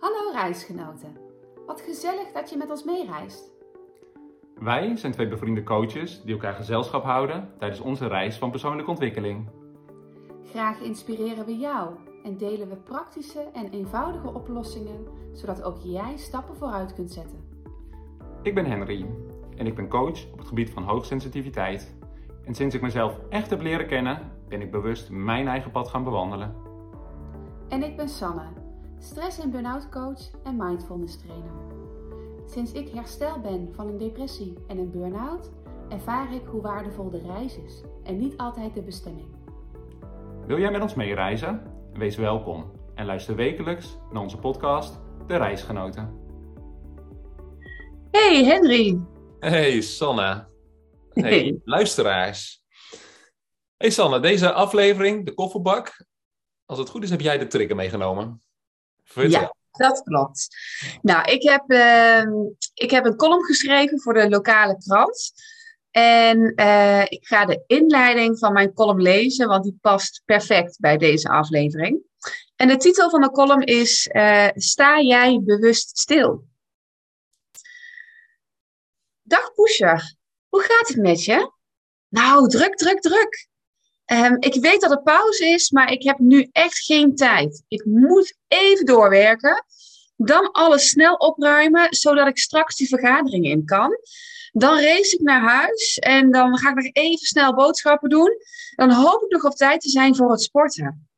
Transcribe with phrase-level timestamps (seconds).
[0.00, 1.16] Hallo reisgenoten.
[1.66, 3.54] Wat gezellig dat je met ons meereist.
[4.54, 9.48] Wij zijn twee bevriende coaches die elkaar gezelschap houden tijdens onze reis van persoonlijke ontwikkeling.
[10.44, 16.56] Graag inspireren we jou en delen we praktische en eenvoudige oplossingen, zodat ook jij stappen
[16.56, 17.44] vooruit kunt zetten.
[18.42, 19.06] Ik ben Henry
[19.56, 21.94] en ik ben coach op het gebied van hoogsensitiviteit.
[22.44, 26.04] En sinds ik mezelf echt heb leren kennen, ben ik bewust mijn eigen pad gaan
[26.04, 26.54] bewandelen.
[27.68, 28.64] En ik ben Sanne,
[28.98, 31.50] stress- en burn-out coach en mindfulness trainer.
[32.46, 35.50] Sinds ik herstel ben van een depressie en een burn-out,
[35.88, 39.34] ervaar ik hoe waardevol de reis is en niet altijd de bestemming.
[40.46, 41.62] Wil jij met ons meereizen?
[41.92, 46.24] Wees welkom en luister wekelijks naar onze podcast De Reisgenoten.
[48.10, 49.00] Hey Henry.
[49.38, 50.48] Hey Sanne.
[51.10, 52.64] Hey, luisteraars.
[53.76, 56.06] Hey Sanne, deze aflevering, de kofferbak.
[56.64, 58.42] Als het goed is, heb jij de trigger meegenomen.
[59.14, 60.48] Ja, dat klopt.
[61.02, 62.32] Nou, ik heb, ehm,
[62.74, 65.32] ik heb een column geschreven voor de lokale krant.
[65.90, 70.96] En eh, ik ga de inleiding van mijn column lezen, want die past perfect bij
[70.96, 72.02] deze aflevering.
[72.56, 76.44] En de titel van de column is eh, Sta jij bewust stil?
[79.22, 80.16] Dag Pusher,
[80.48, 81.52] hoe gaat het met je?
[82.08, 83.48] Nou, druk, druk, druk.
[84.06, 87.62] Ehm, ik weet dat er pauze is, maar ik heb nu echt geen tijd.
[87.68, 89.64] Ik moet even doorwerken,
[90.16, 93.98] dan alles snel opruimen, zodat ik straks die vergadering in kan.
[94.52, 98.36] Dan race ik naar huis en dan ga ik nog even snel boodschappen doen.
[98.76, 101.08] Dan hoop ik nog op tijd te zijn voor het sporten.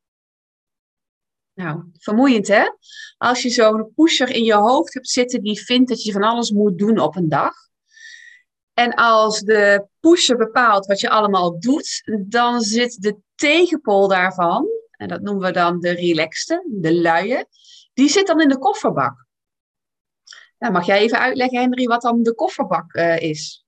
[1.53, 2.63] Nou, vermoeiend hè?
[3.17, 6.51] Als je zo'n pusher in je hoofd hebt zitten die vindt dat je van alles
[6.51, 7.68] moet doen op een dag.
[8.79, 15.07] En als de pusher bepaalt wat je allemaal doet, dan zit de tegenpol daarvan, en
[15.07, 17.45] dat noemen we dan de relaxte, de luie,
[17.93, 19.25] die zit dan in de kofferbak.
[20.57, 23.65] Nou, mag jij even uitleggen, Henry, wat dan de kofferbak uh, is?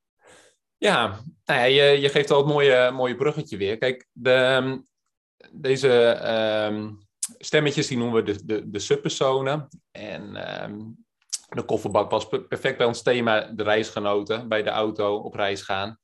[0.77, 1.07] Ja,
[1.45, 3.77] nou ja je, je, geeft al het mooie, mooie bruggetje weer.
[3.77, 4.83] Kijk, de,
[5.51, 5.89] deze
[6.69, 7.07] um,
[7.37, 9.67] stemmetjes die noemen we de, de, de subpersonen.
[9.91, 11.05] En um,
[11.55, 15.97] de kofferbak past perfect bij ons thema, de reisgenoten, bij de auto op reis gaan.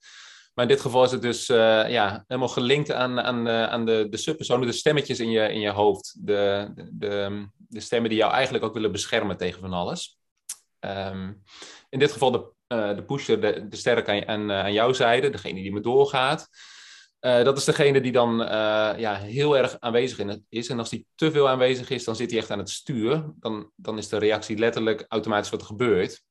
[0.54, 3.86] Maar in dit geval is het dus uh, ja, helemaal gelinkt aan, aan, uh, aan
[3.86, 6.16] de, de subpersonen, de stemmetjes in je, in je hoofd.
[6.26, 10.20] De, de, de stemmen die jou eigenlijk ook willen beschermen tegen van alles.
[10.80, 11.44] Um,
[11.90, 15.30] in dit geval de, uh, de pusher, de, de sterk aan, aan, aan jouw zijde,
[15.30, 16.50] degene die me doorgaat.
[17.22, 18.48] Uh, dat is degene die dan uh,
[18.98, 20.70] ja, heel erg aanwezig in het is.
[20.70, 23.34] En als die te veel aanwezig is, dan zit hij echt aan het stuur.
[23.36, 26.24] Dan, dan is de reactie letterlijk automatisch wat er gebeurt.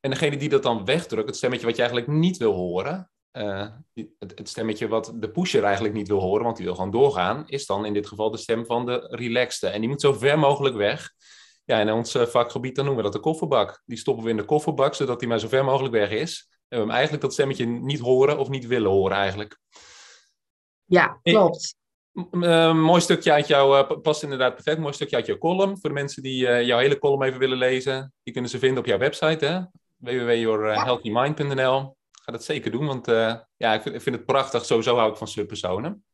[0.00, 3.66] En degene die dat dan wegdrukt, het stemmetje wat je eigenlijk niet wil horen, uh,
[3.94, 7.44] het, het, stemmetje wat de pusher eigenlijk niet wil horen, want die wil gewoon doorgaan,
[7.46, 9.68] is dan in dit geval de stem van de relaxte.
[9.68, 11.10] En die moet zo ver mogelijk weg.
[11.64, 13.82] Ja, in ons vakgebied dan noemen we dat de kofferbak.
[13.86, 16.48] Die stoppen we in de kofferbak, zodat die maar zo ver mogelijk weg is.
[16.68, 19.58] En we hem eigenlijk dat stemmetje niet horen of niet willen horen eigenlijk.
[20.92, 21.76] Ja, klopt.
[22.12, 25.78] Een uh, mooi stukje uit jouw, uh, past inderdaad perfect, mooi stukje uit jouw column.
[25.78, 28.78] Voor de mensen die uh, jouw hele column even willen lezen, die kunnen ze vinden
[28.78, 31.96] op jouw website, www.yourhealthymindnl.
[32.10, 33.06] Ga dat zeker doen, want
[33.56, 34.64] ja, ik vind, ik vind, het prachtig.
[34.64, 36.04] Sowieso hou ik van subpersonen.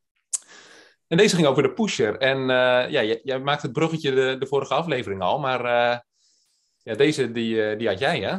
[1.07, 2.17] En deze ging over de pusher.
[2.17, 5.63] En ja, jij, jij maakte het bruggetje de, de, vorige aflevering al, maar
[6.83, 8.37] ja, deze die, die had jij, hè?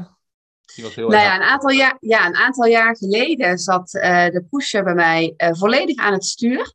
[0.74, 4.26] Die was heel nou ja, een aantal jaar, ja, een aantal jaar geleden zat uh,
[4.26, 6.72] de pusher bij mij uh, volledig aan het stuur.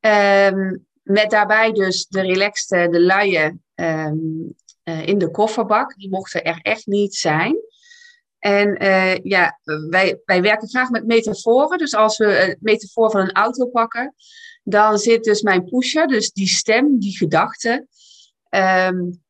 [0.00, 4.54] Um, met daarbij dus de relaxte, de luie um,
[4.84, 5.96] uh, in de kofferbak.
[5.96, 7.56] Die mochten er echt niet zijn.
[8.38, 8.76] En
[9.22, 9.58] ja,
[9.90, 11.78] wij, wij werken graag met metaforen.
[11.78, 14.14] Dus als we een metafoor van een auto pakken,
[14.62, 17.86] dan zit dus mijn pusher, dus die stem, die gedachte.
[18.50, 19.24] Um,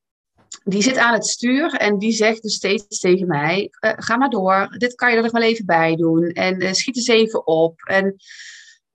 [0.65, 4.31] die zit aan het stuur en die zegt dus steeds tegen mij: uh, ga maar
[4.31, 6.31] door, dit kan je er nog wel even bij doen.
[6.31, 7.81] En uh, schiet eens even op.
[7.83, 8.17] En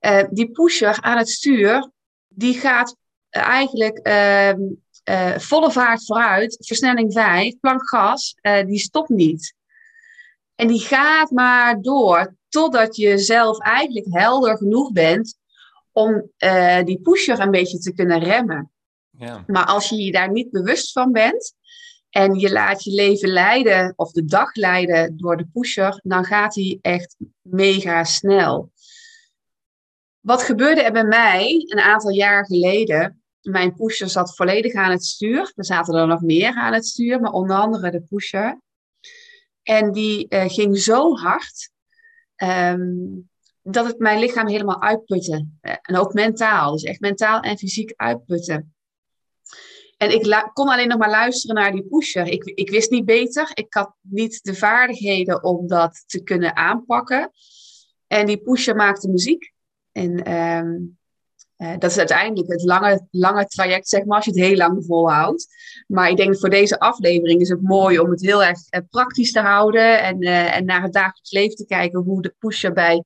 [0.00, 1.90] uh, die pusher aan het stuur,
[2.28, 2.96] die gaat
[3.30, 4.60] eigenlijk ehm,
[5.36, 8.34] volle vaart vooruit, versnelling 5, plank gas,
[8.66, 9.54] die stopt niet.
[10.54, 15.38] En die gaat maar door totdat je zelf eigenlijk helder genoeg bent
[15.92, 16.30] om
[16.84, 18.71] die pusher een beetje te kunnen remmen.
[19.46, 21.54] Maar als je je daar niet bewust van bent
[22.10, 26.54] en je laat je leven leiden of de dag leiden door de pusher, dan gaat
[26.54, 28.72] hij echt mega snel.
[30.20, 33.22] Wat gebeurde er bij mij een aantal jaar geleden?
[33.40, 35.52] Mijn pusher zat volledig aan het stuur.
[35.54, 38.60] Er zaten er nog meer aan het stuur, maar onder andere de pusher.
[39.62, 41.70] En die uh, ging zo hard
[42.36, 43.30] um,
[43.62, 45.46] dat het mijn lichaam helemaal uitputte.
[45.60, 48.64] En ook mentaal, dus echt mentaal en fysiek uitputte.
[50.02, 52.26] En ik kon alleen nog maar luisteren naar die pusher.
[52.26, 53.50] Ik, ik wist niet beter.
[53.54, 57.30] Ik had niet de vaardigheden om dat te kunnen aanpakken.
[58.06, 59.52] En die pusher maakte muziek.
[59.92, 60.76] En ehm,
[61.56, 64.84] eh, dat is uiteindelijk het lange, lange traject, zeg maar, als je het heel lang
[64.84, 65.46] volhoudt.
[65.86, 69.32] Maar ik denk voor deze aflevering is het mooi om het heel erg eh, praktisch
[69.32, 70.02] te houden.
[70.02, 73.04] En, uh, en naar het dagelijks leven te kijken hoe de pusher bij,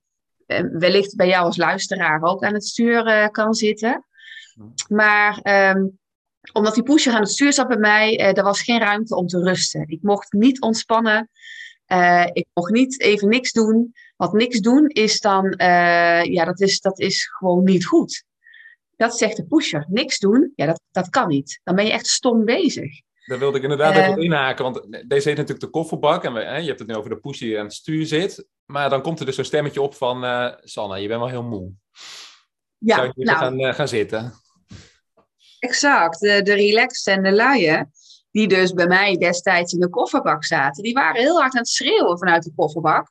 [0.73, 4.05] wellicht bij jou als luisteraar ook aan het stuur kan zitten.
[4.89, 5.85] Maar ehm,
[6.53, 9.43] omdat die pusher aan het stuur zat bij mij, er was geen ruimte om te
[9.43, 9.89] rusten.
[9.89, 11.31] Ik mocht niet ontspannen.
[12.33, 13.95] ik mocht niet even niks doen.
[14.17, 15.55] Want niks doen is dan,
[16.31, 18.25] ja, dat is, dat is gewoon niet goed.
[18.97, 19.87] Dat zegt de pusher.
[19.89, 21.61] Niks doen, ja, dat, dat kan niet.
[21.65, 23.01] Dan ben je echt stom bezig.
[23.27, 24.25] Daar wilde ik inderdaad even op eh.
[24.25, 26.25] inhaken, want deze heet natuurlijk de kofferbak.
[26.25, 28.47] En we, hè, je hebt het nu over de pusher die aan het stuur zit.
[28.65, 30.25] Maar dan komt er dus zo'n stemmetje op van...
[30.25, 31.71] Uh, Sanne, je bent wel heel moe.
[32.79, 34.33] Ja, Zou je nou, gaan, uh, gaan zitten?
[35.67, 36.21] Exact.
[36.21, 37.85] De, relaxed en de luie,
[38.31, 40.83] die dus bij mij destijds in de kofferbak zaten...
[40.83, 43.11] die waren heel hard aan het schreeuwen vanuit de kofferbak.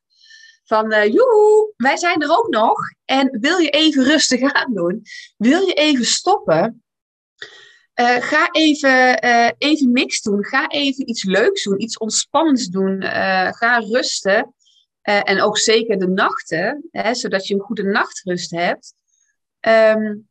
[0.64, 2.78] Van, uh, joehoe, wij zijn er ook nog.
[3.06, 5.02] En wil je even rustig aan doen?
[5.38, 6.84] Wil je even stoppen?
[7.96, 10.46] Uh, ga even, uh, even niks doen.
[10.46, 13.02] Ga even iets leuks doen, iets ontspannends doen.
[13.52, 14.54] ga rusten.
[15.02, 18.94] en ook zeker de nachten, hè, zodat je een goede nachtrust hebt.
[19.60, 20.28] Um,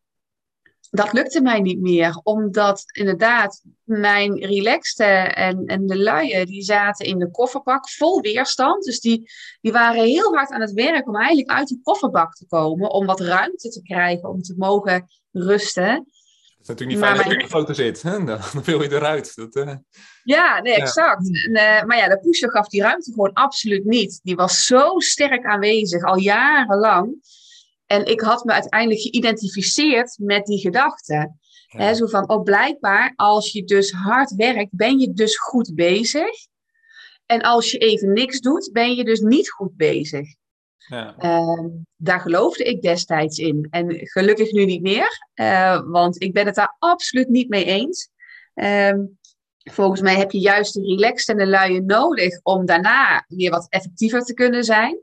[0.95, 7.07] dat lukte mij niet meer, omdat inderdaad mijn relaxte en, en de luien, die zaten
[7.07, 8.85] in de kofferbak vol weerstand.
[8.85, 9.31] Dus die,
[9.61, 13.07] die waren heel hard aan het werk om eigenlijk uit die kofferbak te komen, om
[13.07, 15.91] wat ruimte te krijgen, om te mogen rusten.
[15.91, 16.07] Het
[16.61, 18.25] is natuurlijk niet fijn dat je in de foto zit, hè?
[18.25, 19.37] Dan, wil je eruit.
[19.37, 19.75] Dat, uh...
[20.23, 21.45] Ja, nee, exact.
[21.45, 24.21] En, uh, maar ja, de pusher gaf die ruimte gewoon absoluut niet.
[24.23, 27.17] Die was zo sterk aanwezig, al jarenlang.
[27.87, 31.35] En ik had me uiteindelijk geïdentificeerd met die gedachte.
[31.95, 36.31] zo van, oh blijkbaar, als je dus hard werkt, ben je dus goed bezig.
[37.27, 40.27] En als je even niks doet, ben je dus niet goed bezig.
[40.89, 41.15] Ja.
[41.19, 41.65] Uh,
[41.97, 43.67] daar geloofde ik destijds in.
[43.71, 48.11] En gelukkig nu niet meer, uh, want ik ben het daar absoluut niet mee eens.
[48.55, 48.93] Uh,
[49.71, 53.67] volgens mij heb je juist de relaxed en de luie nodig om daarna weer wat
[53.69, 54.99] effectiever te kunnen zijn.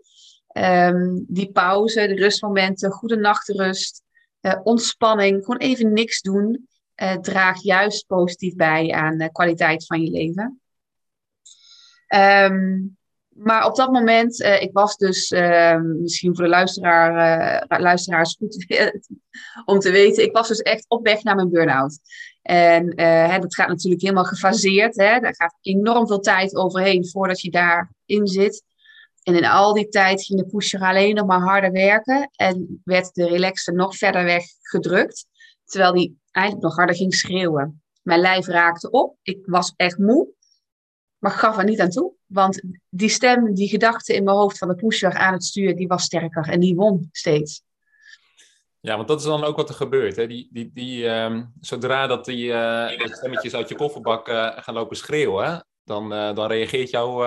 [0.54, 4.02] Um, die pauze, de rustmomenten, goede nachtrust,
[4.42, 6.68] uh, ontspanning, gewoon even niks doen,
[7.02, 10.62] uh, draagt juist positief bij aan de kwaliteit van je leven.
[12.16, 12.98] Um,
[13.30, 15.30] maar op dat moment, uh, ik was dus,
[15.80, 18.66] misschien voor de luisteraar, luisteraars goed
[19.66, 22.00] om te weten, ik was dus echt op weg naar mijn burn-out.
[22.42, 24.96] En hè, dat gaat natuurlijk helemaal gefaseerd.
[24.96, 25.20] Hè?
[25.20, 28.64] Daar gaat enorm veel tijd overheen voordat je daarin zit.
[29.24, 33.14] En in al die tijd ging de pusher alleen nog maar harder werken en werd
[33.14, 35.26] de relaxer nog verder weg gedrukt,
[35.66, 37.84] terwijl die eigenlijk nog harder ging schreeuwen.
[38.02, 40.28] Mijn lijf raakte op, ik was echt moe,
[41.18, 42.14] maar gaf er niet aan toe.
[42.26, 45.88] Want die stem, die gedachte in mijn hoofd van de pusher aan het stuur, die
[45.88, 47.64] was sterker en die won steeds.
[48.80, 50.16] Ja, want dat is dan ook wat er gebeurt.
[50.16, 50.28] Hè?
[50.28, 54.98] Die, die, die, uh, zodra dat die uh, stemmetjes uit je kofferbak uh, gaan lopen
[54.98, 57.24] schreeuwen, dan, uh, dan reageert jouw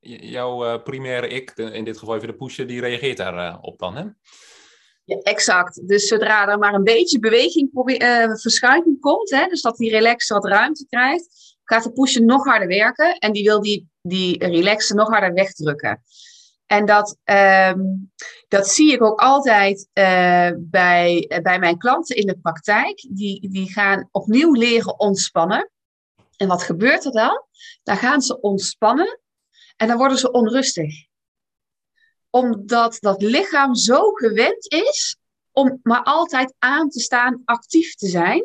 [0.00, 3.78] jouw uh, primaire ik, in dit geval even de pusher, die reageert daarop eh, op
[3.78, 4.04] dan, hè?
[5.04, 5.88] Ja, exact.
[5.88, 10.34] Dus zodra er maar een beetje beweging, uh, verschuiving komt, hè, dus dat die relaxer
[10.34, 14.38] wat ruimte krijgt, gaat de pusher nog harder werken en die wil die, die
[14.94, 16.02] nog harder wegdrukken.
[16.66, 18.12] En dat, um,
[18.48, 19.88] dat zie ik ook altijd
[20.58, 23.06] bij, bij mijn klanten in de praktijk.
[23.08, 25.70] Die, die gaan opnieuw leren ontspannen.
[26.36, 27.44] En wat gebeurt er dan?
[27.82, 29.20] Dan gaan ze ontspannen
[29.80, 31.06] en dan worden ze onrustig.
[32.30, 35.16] Omdat dat lichaam zo gewend is
[35.52, 38.42] om maar altijd aan te staan, actief te zijn.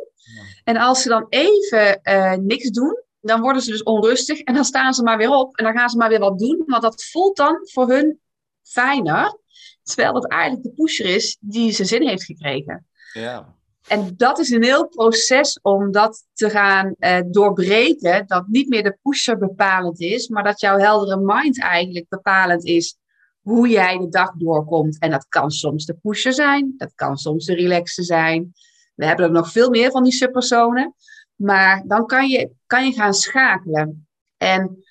[0.64, 4.66] En als ze dan even uh, niks doen, dan worden ze dus onrustig en dan
[4.66, 7.06] staan ze maar weer op en dan gaan ze maar weer wat doen, want dat
[7.06, 8.20] voelt dan voor hun
[8.64, 9.40] fijner,
[9.84, 12.88] terwijl het eigenlijk de pusher is die ze zin heeft gekregen.
[13.14, 13.56] Ja.
[13.88, 18.28] En dat is een heel proces om dat te gaan uh, doorbreken.
[18.28, 22.98] Dat niet meer de pusher bepalend is, maar dat jouw heldere mind eigenlijk bepalend is
[23.42, 25.00] hoe jij de dag doorkomt.
[25.00, 28.54] En dat kan soms de pusher zijn, dat kan soms de relaxer zijn.
[28.96, 30.96] We hebben er nog veel meer van die subpersonen.
[31.36, 34.08] Maar dan kan je, kan je gaan schakelen.
[34.38, 34.84] En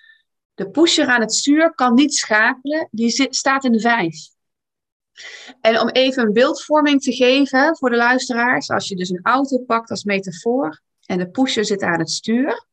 [0.55, 4.34] de pusher aan het stuur kan niet schakelen, die zit, staat in de vijf.
[5.61, 9.59] En om even een beeldvorming te geven voor de luisteraars, als je dus een auto
[9.59, 12.67] pakt als metafoor en de pusher zit aan het stuur.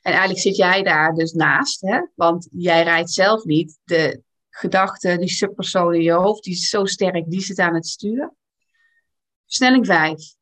[0.00, 2.00] En eigenlijk zit jij daar dus naast, hè?
[2.14, 3.78] want jij rijdt zelf niet.
[3.84, 7.86] De gedachte, die subpersoon in je hoofd, die is zo sterk, die zit aan het
[7.86, 8.34] stuur.
[9.44, 10.34] Versnelling 5.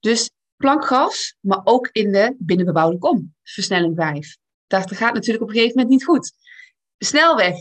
[0.00, 4.36] Dus plankgas, maar ook in de binnenbebouwde kom, versnelling 5.
[4.66, 6.32] Dat gaat natuurlijk op een gegeven moment niet goed.
[6.98, 7.54] Snelweg,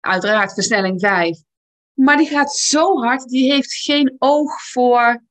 [0.00, 1.38] uiteraard versnelling 5.
[1.98, 5.24] Maar die gaat zo hard, die heeft geen oog voor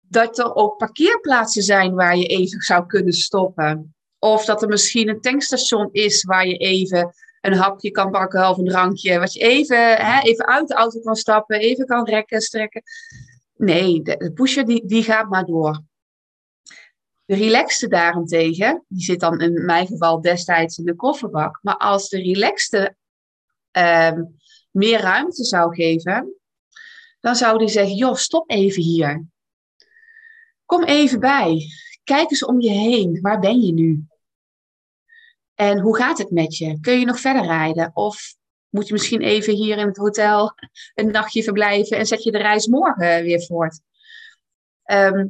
[0.00, 3.94] dat er ook parkeerplaatsen zijn waar je even zou kunnen stoppen.
[4.18, 8.58] Of dat er misschien een tankstation is waar je even een hapje kan pakken of
[8.58, 9.18] een drankje.
[9.18, 12.82] Wat je even, hè, even uit de auto kan stappen, even kan rekken, strekken.
[13.56, 15.82] Nee, de, pusher die, die gaat maar door.
[17.24, 21.58] De relaxte daarentegen, die zit dan in mijn geval destijds in de kofferbak.
[21.62, 22.96] Maar als de relaxte
[23.70, 24.22] ehm,
[24.70, 26.34] meer ruimte zou geven,
[27.20, 29.26] dan zou die zeggen: joh, stop even hier.
[30.64, 31.66] Kom even bij.
[32.04, 33.20] Kijk eens om je heen.
[33.20, 34.04] Waar ben je nu?
[35.54, 36.80] En hoe gaat het met je?
[36.80, 37.90] Kun je nog verder rijden?
[37.94, 38.34] Of
[38.68, 40.54] moet je misschien even hier in het hotel
[40.94, 43.80] een nachtje verblijven en zet je de reis morgen weer voort?
[44.82, 45.26] Ehm,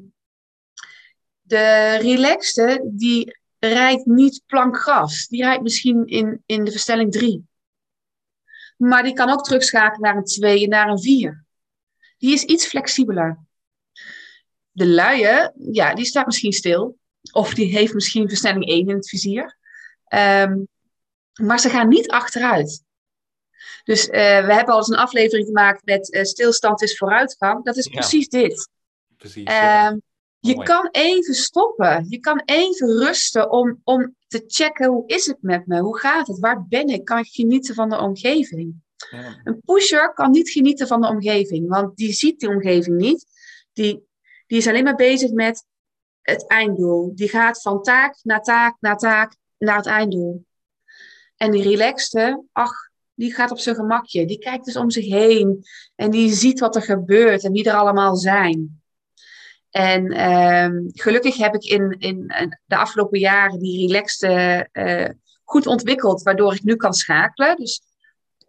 [1.40, 5.26] de relaxte, die rijdt niet plankgas.
[5.26, 7.48] Die rijdt misschien in, in de verstelling 3.
[8.80, 11.44] Maar die kan ook terugschakelen naar een 2 en naar een 4.
[12.18, 13.38] Die is iets flexibeler.
[14.70, 16.98] De luie, ja, die staat misschien stil.
[17.32, 19.56] Of die heeft misschien versnelling 1 in het vizier.
[20.04, 20.58] Ehm,
[21.42, 22.84] maar ze gaan niet achteruit.
[23.84, 27.64] Dus uh, we hebben al eens een aflevering gemaakt met uh, stilstand is vooruitgang.
[27.64, 28.68] Dat is precies dit.
[29.16, 29.96] Precies, ehm,
[30.38, 32.06] je kan even stoppen.
[32.08, 35.80] Je kan even rusten om, om te checken hoe is het met me?
[35.80, 36.38] Hoe gaat het?
[36.38, 37.04] Waar ben ik?
[37.04, 38.74] Kan ik genieten van de omgeving?
[39.10, 39.40] Ja.
[39.44, 43.26] Een pusher kan niet genieten van de omgeving, want die ziet de omgeving niet.
[43.72, 44.06] Die,
[44.46, 45.64] die is alleen maar bezig met
[46.22, 47.12] het einddoel.
[47.14, 50.44] Die gaat van taak naar taak naar taak naar het einddoel.
[51.36, 52.72] En die relaxte, ach,
[53.14, 54.26] die gaat op zijn gemakje.
[54.26, 57.74] Die kijkt dus om zich heen en die ziet wat er gebeurt en wie er
[57.74, 58.79] allemaal zijn.
[59.70, 62.32] En ehm, gelukkig heb ik in, in,
[62.64, 65.08] de afgelopen jaren die relaxte uh,
[65.44, 67.56] goed ontwikkeld, waardoor ik nu kan schakelen.
[67.56, 67.82] Dus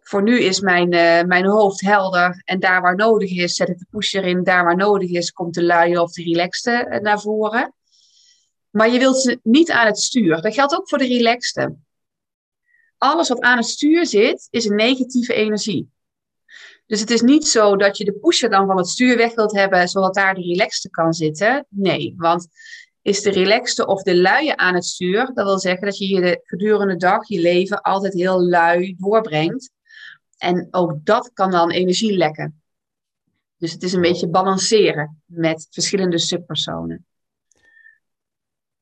[0.02, 3.78] voor nu is mijn, uh, mijn hoofd helder en daar waar nodig is, zet ik
[3.78, 4.44] de pusher in.
[4.44, 7.74] Daar waar nodig is, komt de luie of de relaxte uh, naar voren.
[8.70, 10.40] Maar je wilt ze niet aan het stuur.
[10.40, 11.76] Dat geldt ook voor de relaxte.
[12.98, 15.90] Alles wat aan het stuur zit, is een negatieve energie.
[16.92, 19.52] Dus het is niet zo dat je de pusher dan van het stuur weg wilt
[19.52, 21.66] hebben, zodat daar de relaxte kan zitten.
[21.68, 22.48] Nee, want
[23.02, 26.40] is de relaxte of de luie aan het stuur, dat wil zeggen dat je je
[26.44, 29.70] gedurende dag, je leven altijd heel lui doorbrengt.
[30.36, 32.62] En ook dat kan dan energie lekken.
[33.56, 37.06] Dus het is een beetje balanceren met verschillende subpersonen.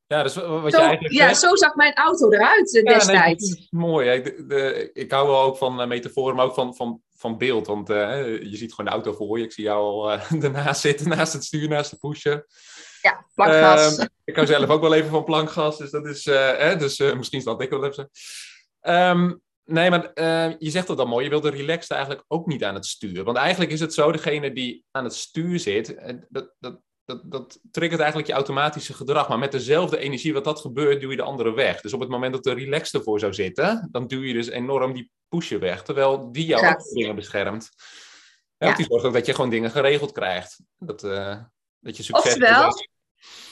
[0.06, 3.66] Ja, dus wat zo, je eigenlijk ja zo zag mijn auto eruut eh, destijds.
[3.70, 4.10] mooi.
[4.10, 7.66] Ik, de, ik hou wel ook van uh, metaforen, maar ook van, van, van beeld.
[7.66, 9.44] Want uh, je ziet gewoon de auto voor je.
[9.44, 12.46] Ik zie jou al uh, ernaast zitten, naast het stuur, naast de pusher.
[13.02, 13.98] Ja, plankgas.
[13.98, 16.24] Uh, ik hou zelf ook wel even van plankgas, dus dat is...
[16.24, 18.10] Hè, dus misschien staat ik wel even.
[18.80, 20.12] Um, nee, maar
[20.58, 21.24] je zegt dat dan mooi.
[21.24, 23.24] Je wilt de relaxed eigenlijk ook niet aan het stuur.
[23.24, 25.96] Want eigenlijk is het zo, degene die aan het stuur zit...
[26.28, 29.28] dat, dat, dat, dat triggert eigenlijk je automatische gedrag.
[29.28, 31.80] Maar met dezelfde energie wat dat gebeurt, duw je de andere weg.
[31.80, 34.92] Dus op het moment dat de relax ervoor zou zitten, dan duw je dus enorm
[34.92, 35.82] die pushen weg.
[35.82, 37.68] Terwijl die jou ook dingen beschermt.
[38.56, 38.74] Ja, ja.
[38.74, 40.60] Die zorgt ook dat je gewoon dingen geregeld krijgt.
[40.78, 41.36] Dat, uh,
[41.78, 42.72] dat je succes Oftewel,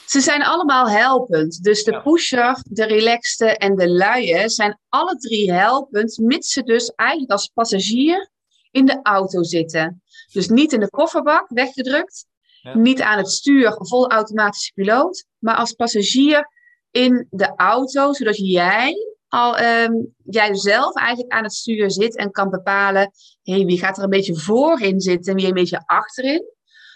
[0.05, 1.63] ze zijn allemaal helpend.
[1.63, 1.99] Dus de ja.
[1.99, 7.51] pusher, de relaxte en de luie zijn alle drie helpend, mits ze dus eigenlijk als
[7.53, 8.29] passagier
[8.71, 10.03] in de auto zitten.
[10.31, 12.25] Dus niet in de kofferbak weggedrukt,
[12.73, 16.49] niet aan het stuur, vol automatische piloot, maar als passagier
[16.91, 18.95] in de auto, zodat jij
[19.29, 23.11] al um, jij zelf eigenlijk aan het stuur zit en kan bepalen,
[23.43, 26.43] hey, wie gaat er een beetje voorin zitten en wie een beetje achterin.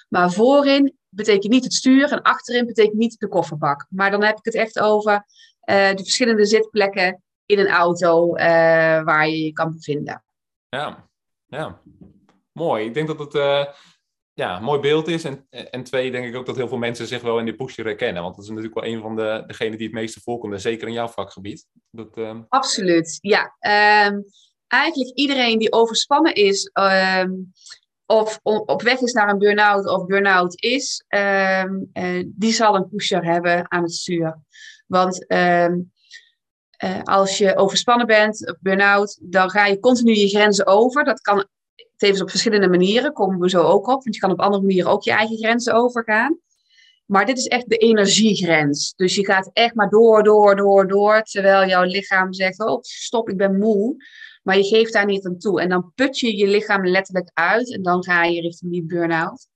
[0.10, 3.86] Maar voorin betekent niet het stuur en achterin betekent niet de kofferbak.
[3.90, 8.44] Maar dan heb ik het echt over uh, de verschillende zitplekken in een auto uh,
[9.04, 10.24] waar je je kan bevinden.
[10.70, 11.10] Ja,
[11.46, 11.82] ja.
[12.52, 12.86] Mooi.
[12.86, 13.66] Ik denk dat het uh,
[14.34, 15.24] ja, mooi beeld is.
[15.24, 17.86] En, en twee, denk ik ook dat heel veel mensen zich wel in die pusher
[17.86, 18.24] herkennen.
[18.24, 20.62] Want dat is natuurlijk wel een van de, degenen die het meeste voorkomt.
[20.62, 21.68] Zeker in jouw vakgebied.
[21.92, 22.40] Dat, uh...
[22.50, 23.42] Absoluut, ja.
[24.08, 24.26] Um,
[24.68, 26.72] eigenlijk iedereen die overspannen is...
[26.74, 27.52] Um,
[28.06, 31.06] of op weg is naar een burn-out of burn-out is...
[31.10, 31.64] Uh,
[32.26, 34.40] die zal een pusher hebben aan het stuur.
[34.88, 35.26] Want...
[35.32, 35.68] Uh,
[37.04, 41.04] als je overspannen bent, burn-out, dan ga je continu je grenzen over.
[41.04, 41.48] Dat kan
[42.04, 44.04] tevens op verschillende manieren, komen we zo ook op.
[44.04, 46.40] Want je kan op andere manieren ook je eigen grenzen overgaan.
[47.06, 48.94] Maar dit is echt de energiegrens.
[48.96, 51.22] Dus je gaat echt maar door, door, door, door.
[51.22, 53.96] Terwijl jouw lichaam zegt, oh stop, ik ben moe.
[54.44, 55.62] Maar je geeft daar niet aan toe.
[55.62, 57.74] En dan put je je lichaam letterlijk uit.
[57.74, 59.48] En dan ga je richting die burn-out.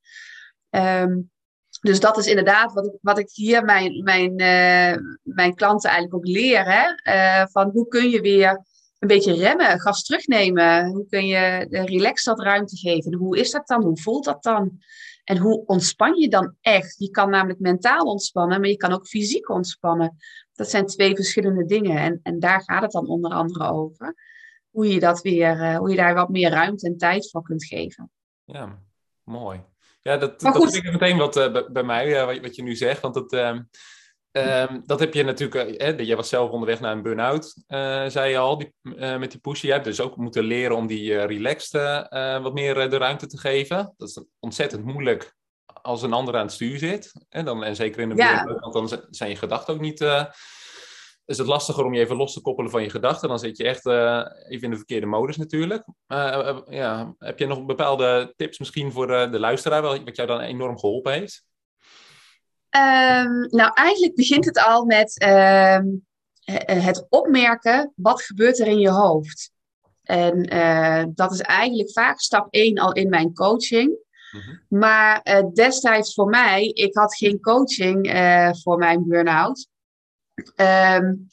[0.69, 1.31] Um,
[1.81, 4.35] dus dat is inderdaad wat ik, wat ik hier mijn, mijn,
[5.23, 6.65] mijn klanten eigenlijk ook leer.
[6.65, 7.47] Hè?
[7.47, 8.65] van hoe kun je weer
[8.99, 10.87] een beetje remmen, gas terugnemen.
[10.87, 13.13] Hoe kun je de relax dat ruimte geven?
[13.13, 13.83] hoe is dat dan?
[13.83, 14.79] Hoe voelt dat dan?
[15.23, 16.95] En hoe ontspan je dan echt?
[16.97, 20.17] Je kan namelijk mentaal ontspannen, maar je kan ook fysiek ontspannen.
[20.53, 21.97] Dat zijn twee verschillende dingen.
[21.97, 24.15] En, en daar gaat het dan onder andere over.
[24.69, 27.65] Hoe je, dat weer, uh, hoe je daar wat meer ruimte en tijd voor kunt
[27.65, 28.11] geven.
[28.43, 28.79] Ja,
[29.23, 29.63] mooi.
[30.01, 33.01] Ja, dat, dat ik meteen wat uh, bij, mij, uh, wat, wat, je nu zegt.
[33.01, 33.61] Want het, ehm,
[34.37, 38.29] Um, dat heb je natuurlijk, uh, jij was zelf onderweg naar een burn-out, uh, zei
[38.29, 39.61] je al, die, uh, met die push.
[39.61, 41.71] Je hebt dus ook moeten leren om die relaxed
[42.41, 43.93] wat meer de ruimte te geven.
[43.97, 45.35] Dat is ontzettend moeilijk
[45.81, 47.25] als een ander aan het stuur zit.
[47.29, 48.43] En, dan, en zeker in de ja.
[48.43, 50.01] burn-out, want dan zijn je gedachten ook niet...
[51.25, 53.29] is het lastiger om je even los te koppelen van je gedachten.
[53.29, 55.83] Dan zit je echt even in de verkeerde modus natuurlijk.
[56.69, 61.13] ja, heb je nog bepaalde tips misschien voor de luisteraar, wat jou dan enorm geholpen
[61.13, 61.45] heeft?
[62.69, 65.79] Um, nou, eigenlijk begint het al met uh,
[66.65, 69.51] het opmerken, wat gebeurt er in je hoofd?
[70.03, 73.97] En uh, dat is eigenlijk vaak stap 1 al in mijn coaching.
[74.31, 74.61] Mm-hmm.
[74.69, 79.67] Maar uh, destijds voor mij, ik had geen coaching uh, voor mijn burn-out.
[80.55, 81.27] Um,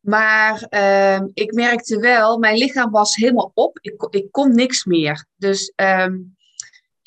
[0.00, 0.66] maar
[1.20, 3.78] um, ik merkte wel, mijn lichaam was helemaal op.
[3.80, 5.26] Ik, ik kon niks meer.
[5.36, 6.36] Dus um,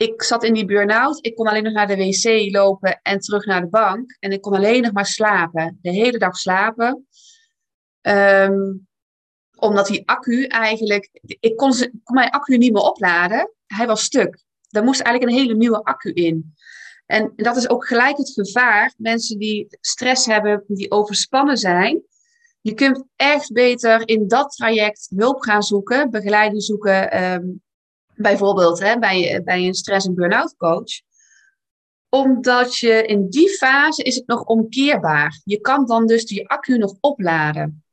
[0.01, 1.25] ik zat in die burn-out.
[1.25, 4.17] Ik kon alleen nog naar de wc lopen en terug naar de bank.
[4.19, 5.79] En ik kon alleen nog maar slapen.
[5.81, 7.07] De hele dag slapen.
[8.01, 8.87] Um,
[9.55, 11.09] omdat die accu eigenlijk...
[11.21, 13.53] Ik kon, mijn accu niet meer opladen.
[13.67, 14.43] Hij was stuk.
[14.69, 16.53] Daar moest eigenlijk een hele nieuwe accu in.
[17.05, 18.93] En dat is ook gelijk het gevaar.
[18.97, 22.01] Mensen die stress hebben, die overspannen zijn.
[22.61, 27.61] Je kunt echt beter in dat traject hulp gaan zoeken, begeleiding zoeken, um,
[28.21, 31.01] bijvoorbeeld hè, bij, bij een stress- en burn-out coach.
[32.09, 35.41] Omdat je in die fase is het nog omkeerbaar.
[35.43, 37.83] Je kan dan dus die accu nog opladen.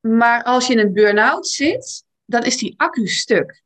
[0.00, 3.62] Maar als je in een burn-out zit, dan is die accu stuk.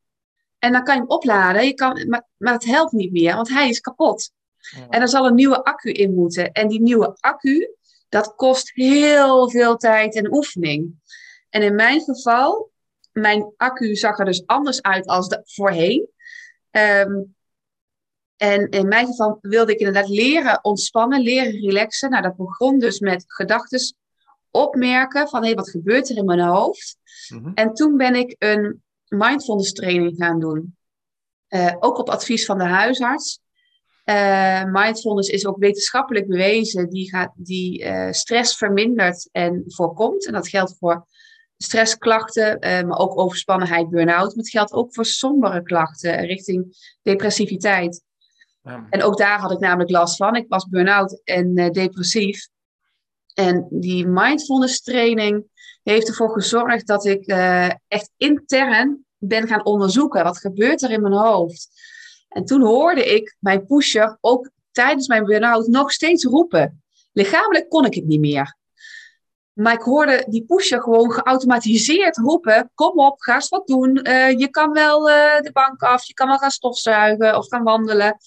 [0.59, 3.49] En dan kan je hem opladen, je kan, maar, maar het helpt niet meer, want
[3.49, 4.31] hij is kapot.
[4.89, 6.51] En er zal een nieuwe accu in moeten.
[6.51, 7.75] En die nieuwe accu,
[8.09, 10.93] dat kost heel veel tijd en oefening.
[11.49, 12.71] En in mijn geval
[13.19, 16.09] mijn accu zag er dus anders uit als de, voorheen.
[16.71, 17.21] Ehm,
[18.37, 22.09] en in mijn geval wilde ik inderdaad leren ontspannen, leren relaxen.
[22.09, 23.95] Nou, dat begon dus met gedachten
[24.51, 26.97] opmerken van hé, hey, wat gebeurt er in mijn hoofd?
[27.27, 27.51] Mhm.
[27.53, 30.77] En toen ben ik een mindfulness training gaan doen.
[31.49, 33.39] Uh, ook op advies van de huisarts.
[34.05, 40.25] Uh, mindfulness is ook wetenschappelijk bewezen, die, gaat, die uh, stress vermindert en voorkomt.
[40.25, 41.07] En dat geldt voor
[41.57, 44.27] stressklachten, uh, maar ook overspannenheid, burn-out.
[44.27, 48.03] Maar het geldt ook voor sombere klachten richting depressiviteit.
[48.61, 48.87] Ja.
[48.89, 50.35] En ook daar had ik namelijk last van.
[50.35, 52.47] Ik was burn-out en uh, depressief.
[53.33, 55.45] En die mindfulness training
[55.83, 60.23] heeft ervoor gezorgd dat ik uh, echt intern ben gaan onderzoeken.
[60.23, 61.69] Wat gebeurt er in mijn hoofd?
[62.27, 66.83] En toen hoorde ik mijn pusher ook tijdens mijn burn-out nog steeds roepen.
[67.11, 68.57] Lichamelijk kon ik het niet meer.
[69.57, 74.07] Maar ik hoorde die pusher gewoon geautomatiseerd roepen: Kom op, ga eens wat doen.
[74.07, 77.63] Uh, je kan wel uh, de bank af, je kan wel gaan stofzuigen of gaan
[77.63, 78.17] wandelen.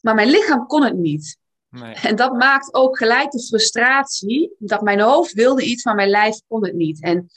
[0.00, 1.38] Maar mijn lichaam kon het niet.
[1.68, 1.94] Nee.
[1.94, 6.40] En dat maakt ook gelijk de frustratie dat mijn hoofd wilde iets, maar mijn lijf
[6.48, 7.02] kon het niet.
[7.02, 7.30] En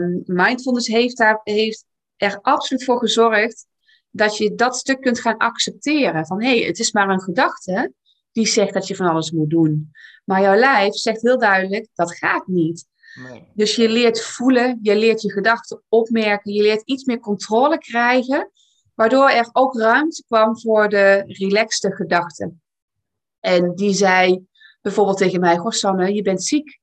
[0.00, 1.84] um, mindfulness heeft, daar, heeft
[2.16, 3.66] er absoluut voor gezorgd
[4.10, 6.26] dat je dat stuk kunt gaan accepteren.
[6.26, 7.92] Van hé, hey, het is maar een gedachte
[8.38, 9.90] die zegt dat je van alles moet doen.
[10.24, 12.86] Maar jouw lijf zegt heel duidelijk, dat gaat niet.
[13.22, 13.48] Nee.
[13.54, 18.50] Dus je leert voelen, je leert je gedachten opmerken, je leert iets meer controle krijgen,
[18.94, 22.62] waardoor er ook ruimte kwam voor de relaxte gedachten.
[23.40, 24.46] En die zei
[24.80, 26.80] bijvoorbeeld tegen mij, goh Sanne, je bent ziek.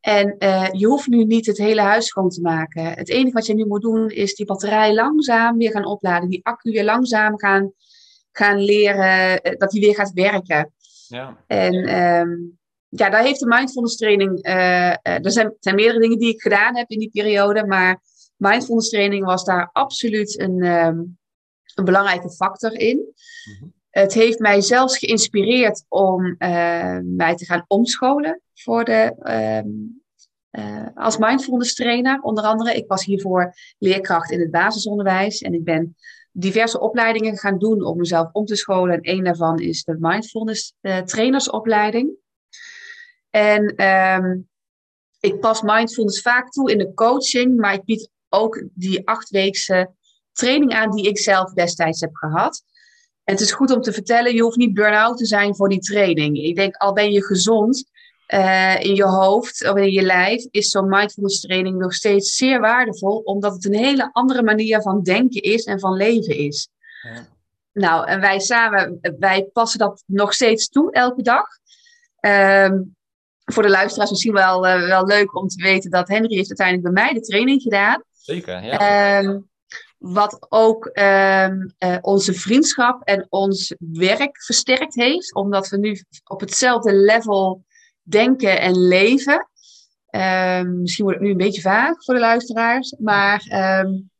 [0.00, 2.84] En uh, je hoeft nu niet het hele huis schoon te maken.
[2.84, 6.44] Het enige wat je nu moet doen is die batterij langzaam weer gaan opladen, die
[6.44, 7.72] accu weer langzaam gaan,
[8.38, 10.72] gaan leren, eh, dat die weer gaat werken.
[11.08, 11.44] Ja.
[11.46, 14.46] En um, ja, daar heeft de mindfulness training.
[14.46, 18.00] Uh, er zijn, zijn meerdere dingen die ik gedaan heb in die periode, maar
[18.36, 21.18] mindfulness training was daar absoluut een, um,
[21.74, 22.96] een belangrijke factor in.
[22.96, 23.76] Mm -hmm.
[23.90, 29.14] Het heeft mij zelfs geïnspireerd om uh, mij te gaan omscholen voor de,
[29.64, 30.02] um,
[30.94, 32.20] als mindfulness trainer.
[32.20, 35.96] Onder andere, ik was hiervoor leerkracht in het basisonderwijs en ik ben
[36.38, 39.00] diverse opleidingen gaan doen om mezelf om te scholen.
[39.00, 42.10] En een daarvan is de mindfulness uh, trainersopleiding.
[43.30, 44.48] En um,
[45.20, 49.94] ik pas mindfulness vaak toe in de coaching, maar ik bied ook die achtweekse
[50.32, 52.62] training aan die ik zelf destijds heb gehad.
[53.24, 55.80] En het is goed om te vertellen, je hoeft niet burn-out te zijn voor die
[55.80, 56.38] training.
[56.38, 57.90] Ik denk, al ben je gezond
[58.34, 62.60] uh, in je hoofd of in je lijf, is zo'n mindfulness training nog steeds zeer
[62.60, 66.68] waardevol, omdat het een hele andere manier van denken is en van leven is.
[67.02, 67.26] Ja.
[67.72, 71.46] Nou, en wij samen, wij passen dat nog steeds toe elke dag.
[72.20, 72.96] Um,
[73.44, 76.94] voor de luisteraars misschien wel, uh, wel leuk om te weten dat Henry heeft uiteindelijk
[76.94, 78.02] bij mij de training gedaan.
[78.12, 79.18] Zeker, ja.
[79.18, 79.48] Um,
[79.98, 86.40] wat ook um, uh, onze vriendschap en ons werk versterkt heeft, omdat we nu op
[86.40, 87.64] hetzelfde level
[88.08, 89.48] denken en leven.
[90.10, 93.44] Um, misschien wordt het nu een beetje vaag voor de luisteraars, maar
[93.84, 94.10] um,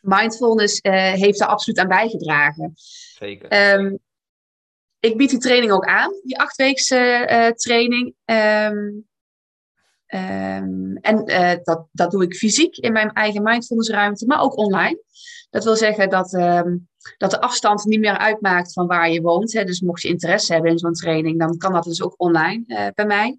[0.00, 2.72] mindfulness uh, heeft daar absoluut aan bijgedragen.
[3.18, 3.98] Zeker.
[5.00, 8.14] ik bied die training ook aan, die achtweekse uh, training.
[11.00, 15.02] en uh, dat, dat doe ik fysiek in mijn eigen mindfulnessruimte, maar ook online.
[15.50, 16.30] Dat wil zeggen dat,
[17.18, 19.52] dat de afstand niet meer uitmaakt van waar je woont.
[19.52, 19.64] Hè.
[19.64, 22.86] Dus mocht je interesse hebben in zo'n training, dan kan dat dus ook online uh,
[22.94, 23.38] bij mij.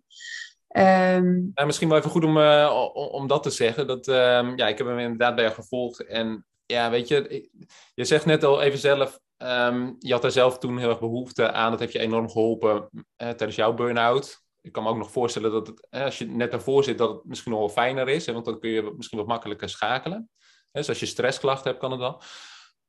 [0.77, 3.88] Um, misschien wel even goed om, uh, om dat te zeggen.
[3.88, 6.06] Dat, um, ja, ik heb hem inderdaad bij jou gevolgd.
[6.06, 7.49] En ja, weet je,
[7.93, 11.51] je zegt net al even zelf, um, je had er zelf toen heel erg behoefte
[11.51, 11.71] aan.
[11.71, 14.41] Dat heeft je enorm geholpen uh, tijdens jouw burn-out.
[14.62, 17.25] Ik kan me ook nog voorstellen dat het, als je net ervoor zit, dat het
[17.25, 18.25] misschien nog wel fijner is.
[18.25, 20.30] Want dan kun je misschien wat makkelijker schakelen.
[20.71, 22.21] Dus als je stressklachten hebt, kan het wel.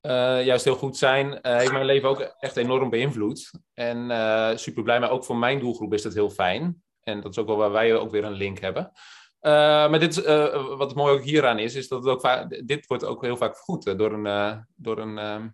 [0.02, 1.26] Uh, juist heel goed zijn.
[1.26, 3.50] Uh, heeft mijn leven ook echt enorm beïnvloed.
[3.74, 6.82] En uh, super blij, maar ook voor mijn doelgroep is dat heel fijn.
[7.02, 8.92] En dat is ook wel waar wij ook weer een link hebben.
[9.40, 13.04] maar dit, wat het mooi ook hieraan is, is dat het ook vaak, dit wordt
[13.04, 15.48] ook heel vaak vergoed door een, door een ehm,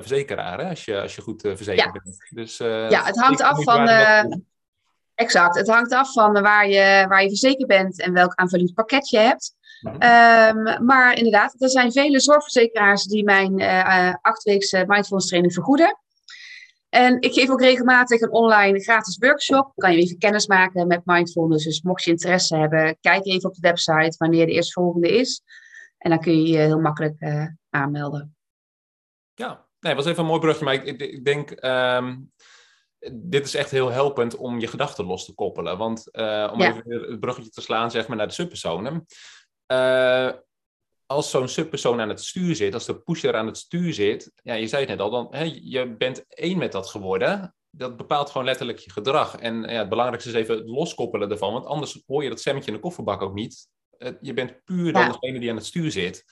[0.00, 2.00] verzekeraar, hè, als, je, als je goed verzekerd ja.
[2.02, 2.26] bent.
[2.28, 3.88] Dus, ja, het hangt af van.
[5.16, 9.08] Exact, het hangt af van waar je, waar je verzekerd bent en welk aanvullend pakket
[9.08, 9.54] je hebt.
[9.82, 15.98] Um, maar inderdaad, er zijn vele zorgverzekeraars die mijn uh, achtweekse mindfulness training vergoeden.
[16.88, 19.72] En ik geef ook regelmatig een online gratis workshop.
[19.74, 21.64] Kan je even kennis maken met mindfulness.
[21.64, 25.42] Dus mocht je interesse hebben, kijk even op de website wanneer de eerstvolgende is.
[25.98, 28.36] En dan kun je je heel makkelijk uh, aanmelden.
[29.34, 30.64] Ja, nee, was even een mooi brugje.
[30.64, 32.32] Maar ik, ik, ik denk, um,
[33.12, 35.78] dit is echt heel helpend om je gedachten los te koppelen.
[35.78, 36.68] Want uh, om ja.
[36.68, 39.06] even het bruggetje te slaan zeg maar, naar de subpersonen.
[39.72, 40.30] Uh,
[41.06, 44.54] als zo'n subpersoon aan het stuur zit, als de pusher aan het stuur zit, ja,
[44.54, 47.54] je zei het net al, dan, hè, je bent één met dat geworden.
[47.70, 49.36] Dat bepaalt gewoon letterlijk je gedrag.
[49.36, 52.70] En ja, het belangrijkste is even het loskoppelen ervan, want anders hoor je dat stemmetje
[52.70, 53.68] in de kofferbak ook niet.
[54.20, 55.08] Je bent puur dan ja.
[55.08, 56.24] degene die aan het stuur zit.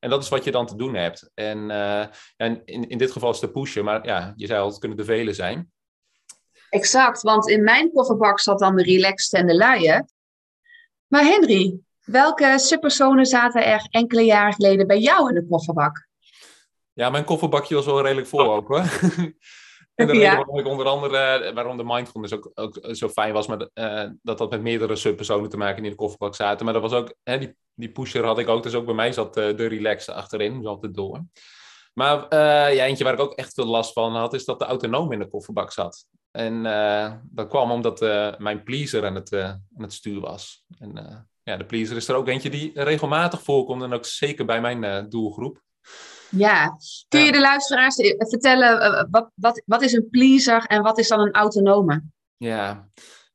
[0.00, 1.30] En dat is wat je dan te doen hebt.
[1.34, 4.68] En, uh, en in, in dit geval is de pusher, maar ja, je zei al,
[4.68, 5.72] het kunnen de velen zijn.
[6.70, 10.04] Exact, want in mijn kofferbak zat dan de relaxed en de luie.
[11.06, 16.08] Maar Henry, welke subpersonen zaten er enkele jaren geleden bij jou in de kofferbak?
[16.92, 18.78] Ja, mijn kofferbakje was wel redelijk vol ook hoor.
[19.94, 20.36] en de reden ja.
[20.36, 24.38] waarom ik onder andere, waarom de mindfulness ook, ook zo fijn was, maar uh, dat
[24.38, 26.64] dat met meerdere subpersonen te maken die in de kofferbak zaten.
[26.64, 29.12] Maar dat was ook, hè, die, die pusher had ik ook, dus ook bij mij
[29.12, 31.24] zat uh, de relax achterin, zat het door.
[31.94, 34.64] Maar uh, ja, eentje waar ik ook echt veel last van had, is dat de
[34.64, 36.06] autonoom in de kofferbak zat.
[36.30, 40.64] En uh, dat kwam omdat uh, mijn pleaser aan het, uh, aan het stuur was.
[40.78, 44.60] En ja, de pleaser is er ook eentje die regelmatig voorkomt en ook zeker bij
[44.60, 45.62] mijn doelgroep.
[46.30, 46.76] Ja,
[47.08, 51.20] kun je de luisteraars vertellen wat, wat, wat is een pleaser en wat is dan
[51.20, 52.02] een autonome?
[52.36, 52.88] Ja,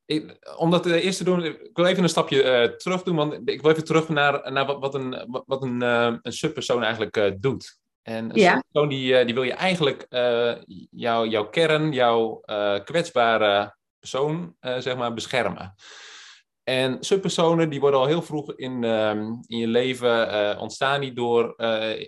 [0.06, 3.62] ik, om dat eerst te doen, ik wil even een stapje terug doen, want ik
[3.62, 7.78] wil even terug naar, naar wat, wat een, wat een, een subpersoon eigenlijk doet.
[8.02, 8.64] En een ja.
[8.72, 10.06] persoon die, die wil je eigenlijk
[10.90, 12.42] jou, jouw kern, jouw
[12.84, 15.76] kwetsbare persoon, zeg maar, beschermen.
[16.70, 21.54] En subpersonen die worden al heel vroeg in, um, in je leven ontstaan die door,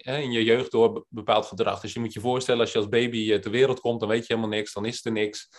[0.02, 1.80] in je jeugd door bepaald gedrag.
[1.80, 4.34] Dus je moet je voorstellen, als je als baby ter wereld komt, dan weet je
[4.34, 5.50] helemaal niks, dan is er niks.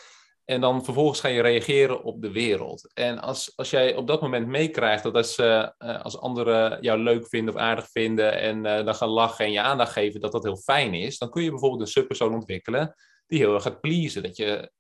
[0.45, 2.91] En dan vervolgens ga je reageren op de wereld.
[2.95, 5.41] En als, als jij op dat moment meekrijgt dat als,
[5.79, 9.93] als anderen jou leuk vinden of aardig vinden en dan gaan lachen en je aandacht
[9.93, 12.95] geven, dat dat heel fijn is, dan kun je bijvoorbeeld een subpersoon ontwikkelen
[13.27, 14.23] die heel erg gaat pleasen.
[14.23, 14.71] Dat je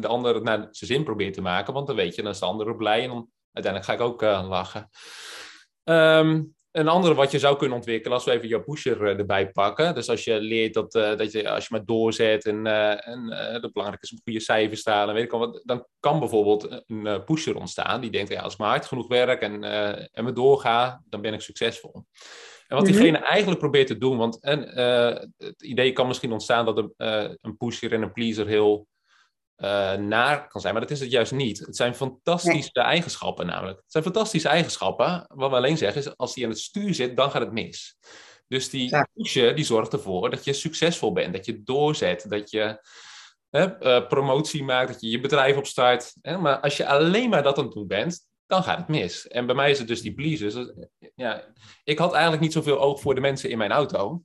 [0.00, 2.46] de ander naar zijn zin probeert te maken, want dan weet je, dan is de
[2.46, 3.10] ander blij en
[3.52, 4.88] uiteindelijk ga ik ook lachen.
[5.84, 9.50] Um, een andere wat je zou kunnen ontwikkelen, als we even jouw pusher eh, erbij
[9.50, 9.94] pakken.
[9.94, 13.28] Dus als je leert dat, uh, dat je, als je maar doorzet en, uh, en
[13.28, 16.18] uh, dat belangrijk is om goede cijfers te halen, weet ik al wat, dan kan
[16.18, 19.64] bijvoorbeeld een pusher ontstaan die denkt, ja, als ik maar hard genoeg werk en,
[20.12, 22.04] en me doorga, dan ben ik succesvol.
[22.66, 23.24] En wat diegene mm-hmm.
[23.24, 24.68] eigenlijk probeert te doen, want en,
[25.36, 26.92] het idee kan misschien ontstaan dat een,
[27.40, 28.86] een pusher en een pleaser heel
[29.62, 30.72] uh, naar kan zijn.
[30.72, 31.58] Maar dat is het juist niet.
[31.58, 32.84] Het zijn fantastische nee.
[32.84, 33.76] eigenschappen namelijk.
[33.76, 35.24] Het zijn fantastische eigenschappen.
[35.28, 37.96] Wat we alleen zeggen is, als die aan het stuur zit, dan gaat het mis.
[38.48, 42.86] Dus die pushen, die zorgt ervoor dat je succesvol bent, dat je doorzet, dat je
[43.50, 46.14] uh, promotie maakt, dat je je bedrijf opstart.
[46.20, 46.38] Hè?
[46.38, 49.28] Maar als je alleen maar dat aan het doen bent, dan gaat het mis.
[49.28, 50.72] En bij mij is het dus die pleasers.
[51.14, 51.52] Ja,
[51.84, 54.22] ik had eigenlijk niet zoveel oog voor de mensen in mijn auto.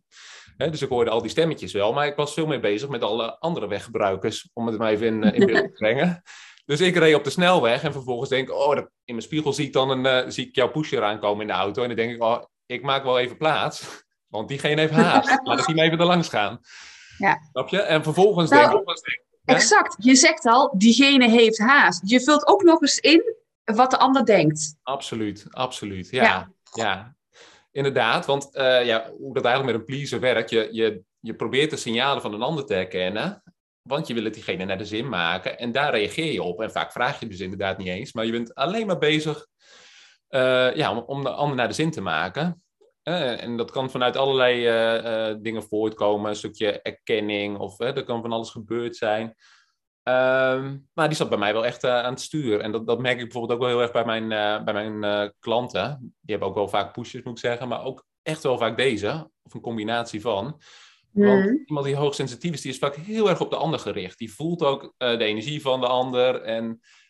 [0.58, 3.40] Dus ik hoorde al die stemmetjes wel, maar ik was veel meer bezig met alle
[3.40, 6.24] andere weggebruikers, om het maar even in, in beeld te brengen.
[6.66, 9.66] Dus ik reed op de snelweg en vervolgens denk ik, oh, in mijn spiegel zie
[9.66, 11.82] ik dan een, uh, zie ik jouw pusher aankomen in de auto.
[11.82, 15.40] En dan denk ik, oh, ik maak wel even plaats, want diegene heeft haast.
[15.44, 16.60] Laat ik hem even er langs gaan.
[17.18, 17.40] Ja.
[17.52, 17.82] Snap je?
[17.82, 19.26] En vervolgens nou, denk ik...
[19.46, 19.96] Exact.
[20.00, 22.02] Je zegt al, diegene heeft haast.
[22.10, 24.76] Je vult ook nog eens in wat de ander denkt.
[24.84, 26.10] Absoluut, absoluut.
[26.10, 27.17] Ja, ja.
[27.78, 28.26] Inderdaad.
[28.26, 31.76] Want uh, ja, hoe dat eigenlijk met een pleaser werkt, je, je, je probeert de
[31.76, 33.44] signalen van een ander te herkennen.
[33.82, 35.60] Want je wil het diegene naar de zin maken.
[35.60, 36.62] En daar reageer je op.
[36.62, 38.14] En vaak vraag je dus inderdaad niet eens.
[38.14, 39.48] Maar je bent alleen maar bezig
[40.30, 42.64] uh, ja, om, de ander naar de zin te maken.
[43.04, 46.30] Uh, en dat kan vanuit allerlei dingen voortkomen.
[46.30, 47.58] Een stukje erkenning.
[47.58, 49.36] Of er kan van alles gebeurd zijn.
[50.08, 52.60] Um, maar die zat bij mij wel echt aan het stuur.
[52.60, 54.30] En dat, dat merk ik bijvoorbeeld ook wel heel erg bij mijn,
[54.66, 55.98] bij mijn klanten.
[56.00, 57.68] Die hebben ook wel vaak pushes, moet ik zeggen.
[57.68, 59.30] Maar ook echt wel vaak deze.
[59.44, 60.62] Of een combinatie van.
[61.12, 61.64] Want mm.
[61.66, 64.18] iemand die hoogsensitief is, die is vaak heel erg op de ander gericht.
[64.18, 66.42] Die voelt ook de energie van de ander.
[66.42, 66.64] En,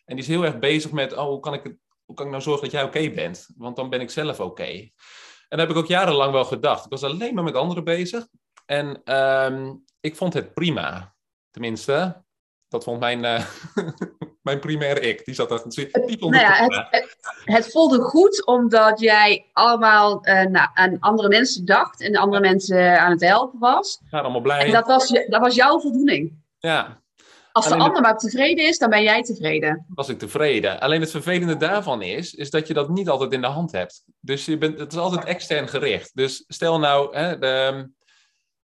[0.04, 2.42] en die is heel erg bezig met, oh, hoe kan ik, hoe kan ik nou
[2.42, 3.48] zorgen dat jij oké bent?
[3.56, 4.62] Want dan ben ik zelf oké.
[5.48, 6.84] En dat heb ik ook jarenlang wel gedacht.
[6.84, 8.26] Ik was alleen maar met anderen bezig.
[8.66, 11.14] En um, ik vond het prima.
[11.50, 12.24] Tenminste,
[12.68, 13.44] dat vond mijn, uh,
[14.48, 15.24] mijn primaire ik.
[15.24, 15.64] Die zat.
[15.68, 21.64] Die nou ja, het, het, voelde goed omdat jij allemaal uh, nou, aan andere mensen
[21.64, 24.00] dacht en andere mensen aan het helpen was.
[24.10, 24.64] Ja, allemaal blij.
[24.64, 26.32] En dat was, dat was jouw voldoening.
[26.58, 27.00] Ja.
[27.52, 29.86] Als de ander maar tevreden is, dan ben jij tevreden.
[29.88, 30.80] Was ik tevreden.
[30.80, 34.04] Alleen het vervelende daarvan is, is dat je dat niet altijd in de hand hebt.
[34.20, 36.10] Dus je bent, het is altijd extern gericht.
[36.14, 37.88] Dus stel nou, hè, de,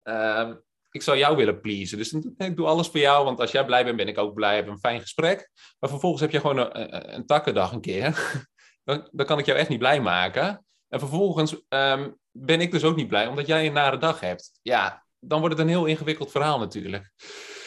[0.03, 0.49] uh,
[0.91, 1.97] ik zou jou willen pleasen.
[1.97, 4.55] Dus ik doe alles voor jou, want als jij blij bent, ben ik ook blij.
[4.55, 5.49] Heb een fijn gesprek.
[5.79, 8.15] Maar vervolgens heb je gewoon een, een, takkendag een keer.
[8.83, 10.65] Dan, dan, kan ik jou echt niet blij maken.
[10.87, 14.51] En vervolgens um, ben ik dus ook niet blij, omdat jij een nare dag hebt.
[14.61, 17.11] Ja, dan wordt het een heel ingewikkeld verhaal natuurlijk.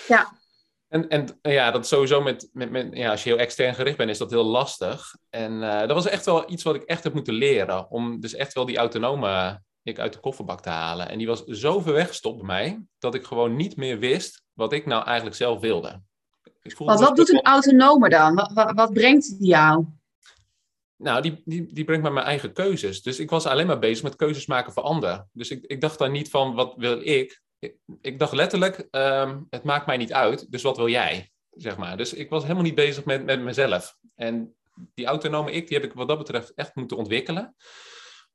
[0.08, 0.38] Ja.
[0.88, 4.10] En, en ja, dat sowieso met, met, met ja, als je heel extern gericht bent,
[4.10, 5.16] is dat heel lastig.
[5.30, 7.90] En uh, dat was echt wel iets wat ik echt heb moeten leren.
[7.90, 11.08] Om dus echt wel die autonome ik uit de kofferbak te halen.
[11.08, 14.72] En die was zo ver weggestopt bij mij, dat ik gewoon niet meer wist wat
[14.72, 16.02] ik nou eigenlijk zelf wilde.
[16.78, 18.34] wat, wat doet een autonome dan?
[18.34, 19.84] Wat, wat, wat, brengt die jou?
[20.96, 23.02] Nou, die, die, die brengt mij mijn eigen keuzes.
[23.02, 25.28] Dus ik was alleen maar bezig met keuzes maken voor anderen.
[25.32, 27.42] Dus ik, ik dacht dan niet van, wat wil ik?
[27.58, 31.32] Ik, ik dacht letterlijk, ehm, het maakt mij niet uit, dus wat wil jij?
[31.50, 31.96] Zeg maar.
[31.96, 33.96] Dus ik was helemaal niet bezig met, met mezelf.
[34.14, 34.54] En
[34.94, 37.54] die autonome ik, die heb ik wat dat betreft echt moeten ontwikkelen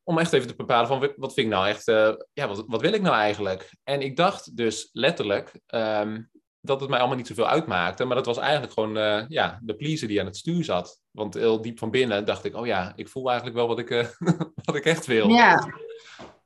[0.03, 2.81] om echt even te bepalen van wat vind ik nou echt, uh, ja, wat, wat
[2.81, 3.69] wil ik nou eigenlijk?
[3.83, 6.29] En ik dacht dus letterlijk um,
[6.61, 9.75] dat het mij allemaal niet zoveel uitmaakte, maar dat was eigenlijk gewoon uh, ja, de
[9.75, 11.01] pleaser die aan het stuur zat.
[11.11, 13.89] Want heel diep van binnen dacht ik, oh ja, ik voel eigenlijk wel wat ik,
[13.89, 14.05] uh,
[14.65, 15.29] wat ik echt wil.
[15.29, 15.69] Ja.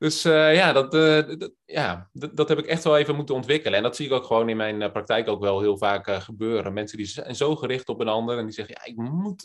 [0.04, 3.78] Dus uh, ja, dat, uh, ja dat, heb ik echt wel even moeten ontwikkelen.
[3.78, 6.74] En dat zie ik ook gewoon in mijn uh, praktijk ook wel heel vaak gebeuren.
[6.74, 9.42] Mensen die zijn zo gericht op een ander en die zeggen, ja, ik moet,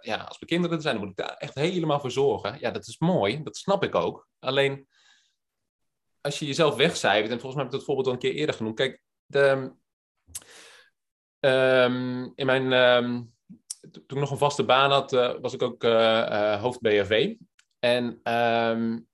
[0.00, 2.56] ja, als we kinderen zijn, dan moet ik daar echt helemaal voor zorgen.
[2.60, 4.28] Ja, dat is mooi, dat snap ik ook.
[4.38, 4.86] Alleen,
[6.20, 8.54] als je jezelf wegcijfert, en volgens mij heb ik dat voorbeeld al een keer eerder
[8.54, 8.76] genoemd.
[8.76, 9.72] Kijk, de,
[11.40, 13.34] um, in mijn, um,
[13.80, 15.82] toen ik nog een vaste baan had, was ik ook
[16.60, 17.34] hoofd BRV.
[17.78, 19.10] En um,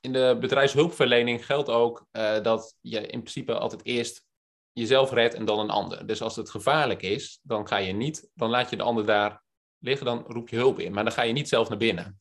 [0.00, 4.24] in de bedrijfshulpverlening geldt ook uh, dat je in principe altijd eerst
[4.72, 6.06] jezelf redt en dan een ander.
[6.06, 9.42] Dus als het gevaarlijk is, dan ga je niet, dan laat je de ander daar
[9.78, 10.92] liggen, dan roep je hulp in.
[10.92, 12.20] Maar dan ga je niet zelf naar binnen.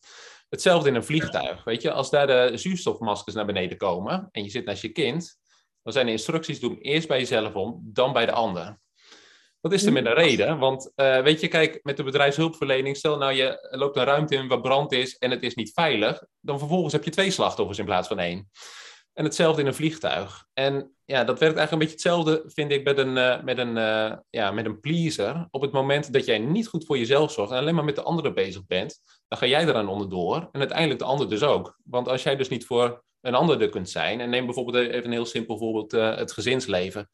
[0.50, 1.64] Hetzelfde in een vliegtuig.
[1.64, 5.38] Weet je, als daar de zuurstofmaskers naar beneden komen en je zit naast je kind,
[5.84, 8.80] dan zijn de instructies: doe eerst bij jezelf om, dan bij de ander.
[9.62, 10.58] Dat is er met een reden.
[10.58, 14.48] Want uh, weet je, kijk, met de bedrijfshulpverlening, stel nou je loopt een ruimte in
[14.48, 17.86] waar brand is en het is niet veilig, dan vervolgens heb je twee slachtoffers in
[17.86, 18.50] plaats van één.
[19.14, 20.46] En hetzelfde in een vliegtuig.
[20.54, 23.76] En ja, dat werkt eigenlijk een beetje hetzelfde, vind ik, met een, uh, met een,
[23.76, 25.48] uh, ja, met een pleaser.
[25.52, 28.02] Op het moment dat jij niet goed voor jezelf zorgt en alleen maar met de
[28.02, 31.80] anderen bezig bent, dan ga jij eraan onderdoor en uiteindelijk de ander dus ook.
[31.84, 35.06] Want als jij dus niet voor een ander er kunt zijn, en neem bijvoorbeeld even
[35.06, 37.10] een heel simpel voorbeeld, het gezinsleven.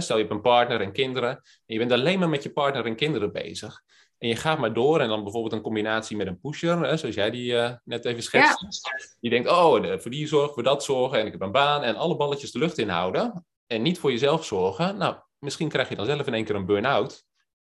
[0.00, 2.86] Stel je hebt een partner en kinderen en je bent alleen maar met je partner
[2.86, 3.82] en kinderen bezig.
[4.18, 7.14] En je gaat maar door en dan bijvoorbeeld een combinatie met een pusher, hè, zoals
[7.14, 8.80] jij die uh, net even schetst.
[9.20, 11.96] Je denkt, oh, voor die zorgen, voor dat zorgen en ik heb een baan en
[11.96, 14.96] alle balletjes de lucht inhouden en niet voor jezelf zorgen.
[14.96, 17.24] Nou, misschien krijg je dan zelf in één keer een burn-out.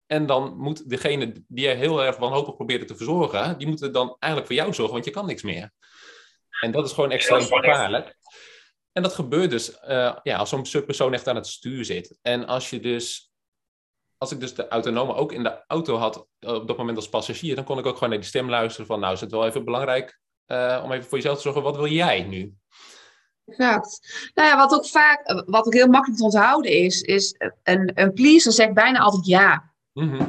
[0.06, 4.16] En dan moet degene die je heel erg wanhopig probeert te verzorgen, die moet dan
[4.18, 5.70] eigenlijk voor jou zorgen, want je kan niks meer.
[6.61, 8.16] En dat is gewoon extreem gevaarlijk.
[8.92, 9.79] En dat gebeurt dus
[10.22, 12.18] ja, als zo'n subpersoon echt aan het stuur zit.
[12.22, 13.31] En als je dus
[14.18, 17.55] als ik dus de autonome ook in de auto had op dat moment als passagier,
[17.55, 19.64] dan kon ik ook gewoon naar die stem luisteren van, nou is het wel even
[19.64, 20.20] belangrijk
[20.83, 22.55] om even voor jezelf te zorgen, wat wil jij nu?
[23.46, 24.00] Exact.
[24.35, 28.12] Nou ja, wat ook vaak, wat ook heel makkelijk te onthouden is, is een, een
[28.12, 29.72] pleaser zegt bijna altijd ja.
[29.92, 30.20] Mhm.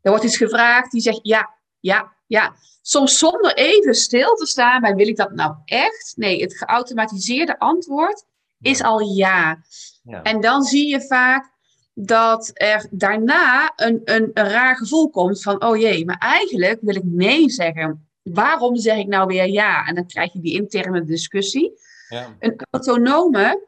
[0.00, 2.54] Er wordt iets gevraagd, die zegt ja, ja, ja.
[2.82, 6.12] Soms zonder even stil te staan bij wil ik dat nou echt?
[6.16, 8.24] Nee, het geautomatiseerde antwoord
[8.60, 9.62] is al ja.
[10.02, 10.22] ja.
[10.22, 11.52] En dan zie je vaak
[11.94, 16.96] dat er daarna een, een, een raar gevoel komt van, oh jee, maar eigenlijk wil
[16.96, 18.08] ik nee zeggen.
[18.22, 19.86] Waarom zeg ik nou weer ja?
[19.86, 21.72] En dan krijg je die interne discussie.
[22.08, 22.36] Ja.
[22.38, 23.66] Een autonome,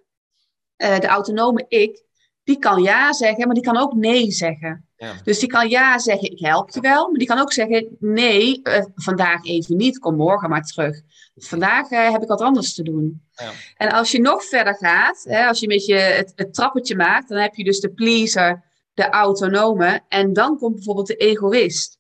[0.77, 2.03] uh, de autonome ik,
[2.45, 4.89] die kan ja zeggen, maar die kan ook nee zeggen.
[4.97, 5.15] Ja.
[5.25, 7.09] Dus die kan ja zeggen, ik help je wel.
[7.09, 11.01] Maar die kan ook zeggen, nee, uh, vandaag even niet, kom morgen maar terug.
[11.37, 13.23] Vandaag uh, heb ik wat anders te doen.
[13.33, 13.51] Ja.
[13.77, 17.29] En als je nog verder gaat, hè, als je een beetje het, het, trappetje maakt,
[17.29, 20.01] dan heb je dus de pleaser, de autonome.
[20.09, 21.99] En dan komt bijvoorbeeld de egoïst.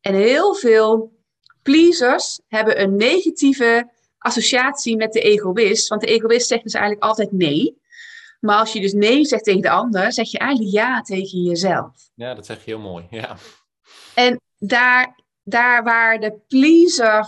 [0.00, 1.12] En heel veel
[1.62, 5.88] pleasers hebben een negatieve associatie met de egoïst.
[5.88, 7.77] Want de egoïst zegt dus eigenlijk altijd nee.
[8.38, 12.10] Maar als je dus nee zegt tegen de ander, zeg je eigenlijk ja tegen jezelf.
[12.14, 13.06] Ja, dat zeg je heel mooi.
[13.10, 13.36] Ja.
[14.14, 17.26] En daar, daar waar de pleaser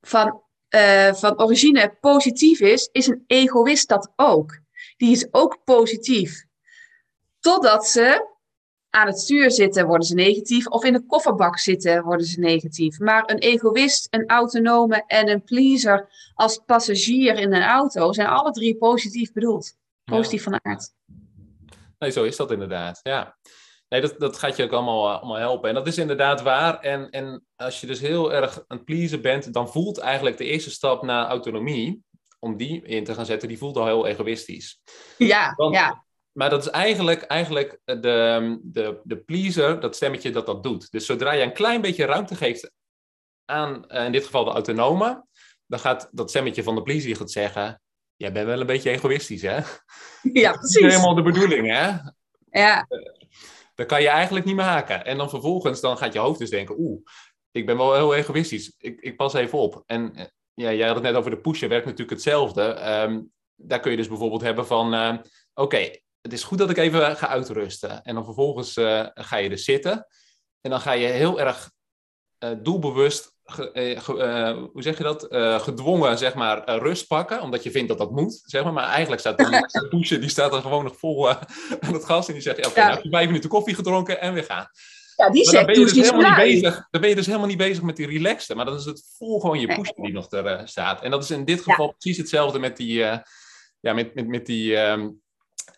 [0.00, 0.42] van,
[0.74, 4.58] uh, van origine positief is, is een egoïst dat ook.
[4.96, 6.46] Die is ook positief.
[7.40, 8.36] Totdat ze
[8.90, 10.66] aan het stuur zitten, worden ze negatief.
[10.66, 12.98] Of in de kofferbak zitten, worden ze negatief.
[12.98, 18.50] Maar een egoïst, een autonome en een pleaser als passagier in een auto zijn alle
[18.50, 19.76] drie positief bedoeld.
[20.16, 20.92] Positief van aard.
[21.98, 23.00] Nee, zo is dat inderdaad.
[23.02, 23.36] Ja.
[23.88, 25.68] Nee, dat, dat gaat je ook allemaal, uh, allemaal helpen.
[25.68, 26.80] En dat is inderdaad waar.
[26.80, 30.70] En, en als je dus heel erg een pleaser bent, dan voelt eigenlijk de eerste
[30.70, 32.02] stap naar autonomie,
[32.38, 34.80] om die in te gaan zetten, die voelt al heel egoïstisch.
[35.16, 36.06] Ja, ja
[36.38, 40.90] maar dat is eigenlijk, eigenlijk de, de, de pleaser, dat stemmetje dat dat doet.
[40.90, 42.72] Dus zodra je een klein beetje ruimte geeft
[43.44, 45.26] aan, eh, in dit geval de autonome,
[45.66, 47.82] dan gaat dat stemmetje van de pleaser gaat zeggen,
[48.18, 49.60] jij bent wel een beetje egoïstisch, hè?
[50.32, 50.80] Ja, precies.
[50.80, 51.90] Dat is helemaal de bedoeling, hè?
[52.50, 52.86] Ja.
[53.74, 55.04] Dat kan je eigenlijk niet maken.
[55.04, 57.00] En dan vervolgens dan gaat je hoofd dus denken, oeh,
[57.50, 58.74] ik ben wel heel egoïstisch.
[58.78, 59.82] Ik, ik pas even op.
[59.86, 62.62] En eh, ja, jij had het net over de pushen, werkt natuurlijk hetzelfde.
[62.62, 63.20] Ehm,
[63.54, 65.16] daar kun je dus bijvoorbeeld hebben van, uh,
[65.54, 68.02] oké, het is goed dat ik even ga uitrusten.
[68.02, 70.06] En dan vervolgens uh, ga je dus zitten.
[70.60, 71.70] En dan ga je heel erg
[72.44, 73.37] uh, doelbewust,
[73.74, 73.98] uh,
[74.72, 75.26] hoe zeg je dat,
[75.62, 77.42] gedwongen zeg maar rust pakken.
[77.42, 78.72] Omdat je vindt dat dat moet, zeg maar.
[78.72, 81.30] Maar eigenlijk staat de douche, die staat er gewoon nog vol
[81.80, 82.26] aan het gas.
[82.26, 84.68] En die zegt, oké, okay, nou heb je vijf minuten koffie gedronken en we gaan.
[85.16, 87.46] Ja, die zegt, dan ben, je dus helemaal niet bezig, dan ben je dus helemaal
[87.46, 88.54] niet bezig met die relaxte.
[88.54, 91.02] Maar dat is het vol gewoon je push die nog er staat.
[91.02, 91.92] En dat is in dit geval ja.
[91.98, 92.94] precies hetzelfde met die,
[93.80, 95.20] ja, met, met, met die um,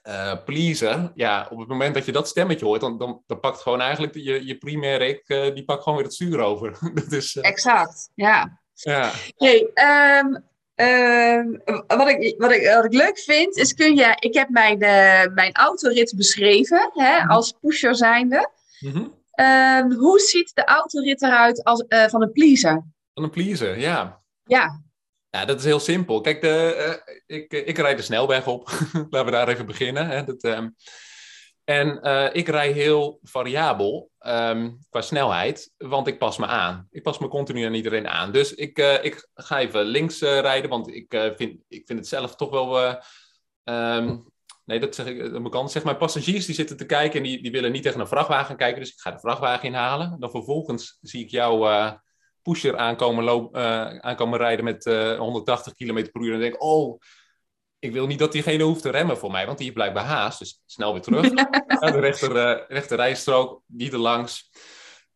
[0.08, 3.60] uh, pleaser, ja, op het moment dat je dat stemmetje hoort, dan, dan, dan pakt
[3.60, 6.78] gewoon eigenlijk je, je primaire ik, uh, die pakt gewoon weer het stuur over.
[6.94, 7.48] dat is, uh...
[7.48, 8.60] Exact, ja.
[8.74, 9.10] ja.
[9.36, 9.70] Hey,
[10.18, 10.44] um,
[10.86, 14.78] um, wat, ik, wat, ik, wat ik leuk vind, is kun je, ik heb mijn,
[15.34, 17.30] mijn autorit beschreven, hè, mhm.
[17.30, 18.50] als pusher zijnde.
[18.80, 19.14] Mm -hmm.
[19.46, 22.84] um, hoe ziet de autorit eruit als, van een pleaser?
[23.14, 24.20] Van een pleaser, ja.
[24.44, 24.80] Ja.
[25.30, 26.20] Ja, dat is heel simpel.
[26.20, 26.74] Kijk, de,
[27.06, 28.68] uh, ik, ik rijd de snelweg op.
[29.10, 30.06] Laten we daar even beginnen.
[30.06, 30.24] Hè.
[30.56, 30.74] Um,
[31.64, 36.88] en uh, ik rij heel variabel um, qua snelheid, want ik pas me aan.
[36.90, 38.32] Ik pas me continu aan iedereen aan.
[38.32, 42.50] Dus ik, ik ga even links rijden, want ik, vind, ik vind het zelf toch
[42.50, 42.98] wel...
[43.64, 44.24] Um,
[44.64, 45.70] nee, dat zeg ik aan mijn kant.
[45.70, 48.56] Zeg maar, passagiers die zitten te kijken en die, die willen niet tegen een vrachtwagen
[48.56, 48.80] kijken.
[48.80, 50.16] Dus ik ga de vrachtwagen inhalen.
[50.20, 51.68] Dan vervolgens zie ik jou
[52.42, 56.34] pusher aankomen, loop, uh, aankomen rijden met uh, 180 km per uur.
[56.34, 57.00] En denk oh,
[57.78, 60.38] ik wil niet dat diegene hoeft te remmen voor mij, want die heeft blijkbaar haast.
[60.38, 61.32] Dus snel weer terug.
[61.80, 64.50] Naar de rechter, uh, rechter rijstrook, niet erlangs.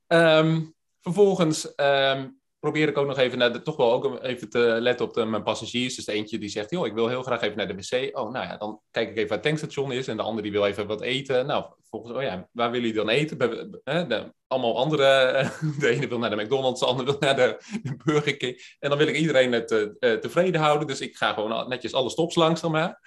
[0.06, 4.58] Um, vervolgens um, probeer ik ook nog even naar de, toch wel ook even te
[4.58, 5.94] letten op de, mijn passagiers.
[5.94, 8.18] Dus eentje die zegt, joh, ik wil heel graag even naar de wc.
[8.18, 10.08] Oh, nou ja, dan kijk ik even waar het tankstation is.
[10.08, 11.46] En de andere die wil even wat eten.
[11.46, 13.38] Nou, volgens, oh ja, waar willen jullie dan eten?
[13.38, 15.04] de, allemaal andere,
[15.80, 18.76] de ene wil naar de McDonald's, de andere wil naar de, de Burger King.
[18.78, 20.86] En dan wil ik iedereen het, uh, tevreden houden.
[20.86, 22.98] Dus ik ga gewoon netjes alle stops langs dan maar.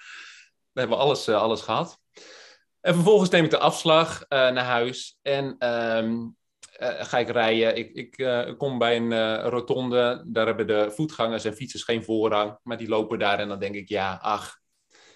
[0.72, 1.98] We hebben alles, uh, alles gehad.
[2.80, 5.18] En vervolgens neem ik de afslag naar huis.
[5.22, 6.28] En uh,
[6.78, 7.76] ga ik rijden.
[7.76, 10.24] Ik, ik uh, kom bij een uh, rotonde.
[10.26, 12.58] Daar hebben de voetgangers en fietsers geen voorrang.
[12.62, 14.58] Maar die lopen daar en dan denk ik, ja, ach.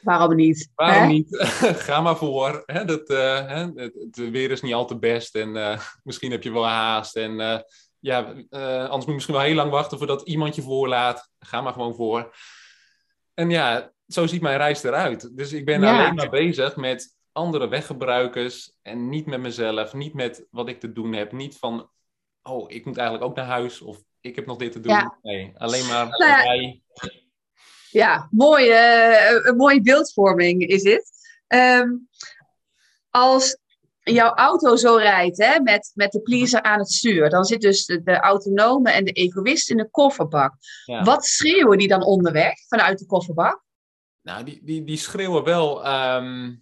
[0.03, 0.71] Waarom niet?
[0.75, 1.37] Waarom niet?
[1.87, 2.63] Ga maar voor.
[2.67, 5.35] Hè, dat, hè, het, het, weer is niet al te best.
[5.35, 7.17] En misschien heb je wel haast.
[7.17, 7.65] En
[7.99, 11.31] ja, anders moet je misschien wel heel lang wachten voordat iemand je voorlaat.
[11.39, 12.35] Ga maar gewoon voor.
[13.35, 15.37] En ja, zo ziet mijn reis eruit.
[15.37, 20.47] Dus ik ben alleen maar bezig met andere weggebruikers en niet met mezelf, niet met
[20.51, 21.91] wat ik te doen heb, niet van,
[22.43, 25.13] oh, ik moet eigenlijk ook naar huis of ik heb nog dit te doen.
[25.23, 26.81] Nee, alleen maar nou
[27.91, 31.11] ja, mooie, uh, mooie beeldvorming is dit.
[31.47, 31.91] Ehm,
[33.11, 33.57] als
[34.03, 37.87] jouw auto zo rijdt, hè, met, met de pleaser aan het stuur, dan zit dus
[37.87, 40.55] de, autonome en de egoïst in de kofferbak.
[41.05, 43.65] Wat schreeuwen die dan onderweg vanuit de kofferbak?
[44.23, 45.87] Nou, die, die, die schreeuwen wel.
[45.87, 46.62] Um...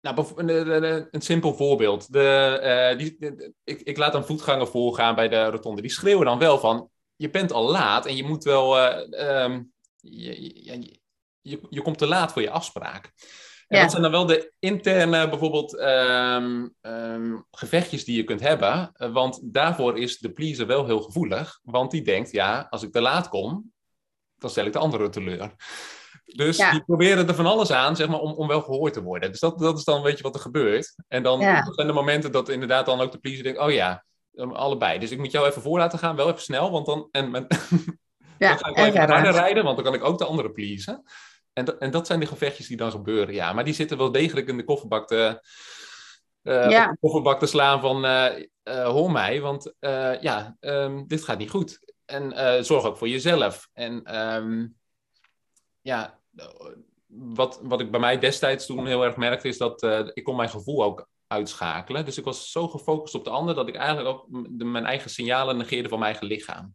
[0.00, 2.12] Nou, een, een, simpel voorbeeld.
[2.12, 3.16] De, uh, die,
[3.64, 5.80] ik, ik laat een voetganger voorgaan bij de rotonde.
[5.82, 8.78] Die schreeuwen dan wel van: je bent al laat en je moet wel.
[8.78, 10.98] Uh, um, je, je,
[11.40, 13.12] je, je, komt te laat voor je afspraak.
[13.66, 13.82] En ja.
[13.82, 18.92] dat zijn dan wel de interne bijvoorbeeld um, um, gevechtjes die je kunt hebben.
[18.96, 21.60] Uh, want daarvoor is de pleaser wel heel gevoelig.
[21.62, 23.72] Want die denkt, ja, als ik te laat kom,
[24.36, 25.54] dan stel ik de andere teleur.
[26.36, 29.30] Dus die proberen er van alles aan, zeg maar, om, om wel gehoord te worden.
[29.30, 30.94] Dus dat, dat is dan een beetje wat er gebeurt.
[31.08, 34.04] En dan zijn de momenten dat inderdaad dan ook de pleaser denkt, oh ja,
[34.34, 34.98] allebei.
[34.98, 37.08] Dus ik moet jou even voor laten gaan, wel even snel, want dan...
[37.10, 37.30] En,
[38.38, 40.50] ja, dan ga ik wel even harder rijden, want dan kan ik ook de andere
[40.50, 41.02] pleasen.
[41.52, 43.52] En, en dat zijn de gevechtjes die dan gebeuren, ja.
[43.52, 45.42] Maar die zitten wel degelijk in de kofferbak te,
[46.42, 46.90] uh, ja.
[46.90, 48.26] de kofferbak te slaan van uh,
[48.64, 49.72] uh, hoor mij, want
[50.20, 51.80] ja, um, dit gaat niet goed.
[52.04, 53.68] En zorg ook voor jezelf.
[53.72, 54.77] En um,
[55.88, 56.18] ja,
[57.06, 59.82] wat, wat ik bij mij destijds toen heel erg merkte, is dat
[60.12, 62.04] ik kon mijn gevoel ook uitschakelen.
[62.04, 64.26] Dus ik was zo gefocust op de ander dat ik eigenlijk ook
[64.56, 66.74] mijn eigen signalen negeerde van mijn eigen lichaam.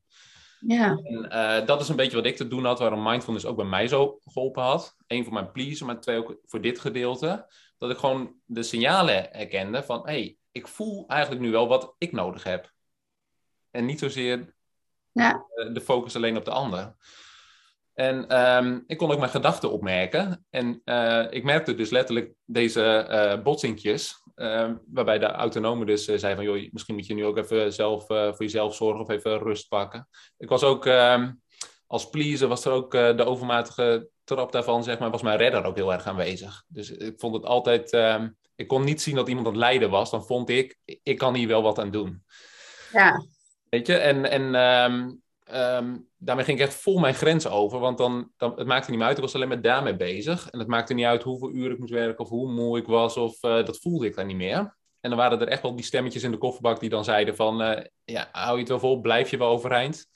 [0.67, 0.99] Ja.
[1.03, 3.65] En uh, dat is een beetje wat ik te doen had, waarom mindfulness ook bij
[3.65, 4.95] mij zo geholpen had.
[5.07, 7.53] Eén voor mijn pleaser, maar twee ook voor dit gedeelte.
[7.77, 11.95] Dat ik gewoon de signalen herkende van, hé, hey, ik voel eigenlijk nu wel wat
[11.97, 12.71] ik nodig heb.
[13.71, 14.55] En niet zozeer
[15.11, 15.45] ja.
[15.73, 16.95] de focus alleen op de ander.
[17.93, 20.45] En um, ik kon ook mijn gedachten opmerken.
[20.49, 24.21] En uh, ik merkte dus letterlijk deze uh, botsinkjes.
[24.35, 26.43] Uh, waarbij de autonome dus zei van...
[26.43, 30.07] joh, misschien moet je nu ook even zelf voor jezelf zorgen of even rust pakken.
[30.37, 30.85] Ik was ook...
[30.85, 31.31] Ehm,
[31.87, 35.11] als pleaser was er ook de overmatige trap daarvan, zeg maar...
[35.11, 36.63] was mijn redder ook heel erg aanwezig.
[36.67, 37.91] Dus ik vond het altijd...
[37.91, 40.11] Ehm, ik kon niet zien dat iemand aan het lijden was.
[40.11, 42.23] Dan vond ik, ik kan hier wel wat aan doen.
[42.91, 43.25] Ja.
[43.69, 44.29] Weet je, en...
[44.29, 45.22] en um,
[46.17, 47.79] daarmee ging ik echt vol mijn grens over.
[47.79, 49.17] Want dan, dan, het maakte niet meer uit.
[49.17, 50.49] Ik was alleen maar daarmee bezig.
[50.49, 53.17] En het maakte niet uit hoeveel uren ik moest werken of hoe moe ik was.
[53.17, 54.77] Of uh, dat voelde ik dan niet meer.
[54.99, 57.61] En dan waren er echt wel die stemmetjes in de kofferbak die dan zeiden van...
[57.61, 59.01] Uh, ja, hou je het wel vol?
[59.01, 60.07] Blijf je wel overeind?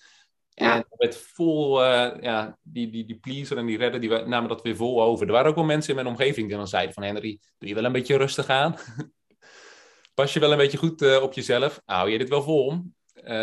[0.50, 0.76] Ja.
[0.76, 4.62] En met vol, uh, ja, die, die, die pleaser en die redder, die namen dat
[4.62, 5.26] weer vol over.
[5.26, 7.04] Er waren ook wel mensen in mijn omgeving die dan zeiden van...
[7.04, 8.76] Henry, doe je wel een beetje rustig aan?
[10.14, 11.82] Pas je wel een beetje goed op jezelf?
[11.86, 12.82] Hou je dit wel vol?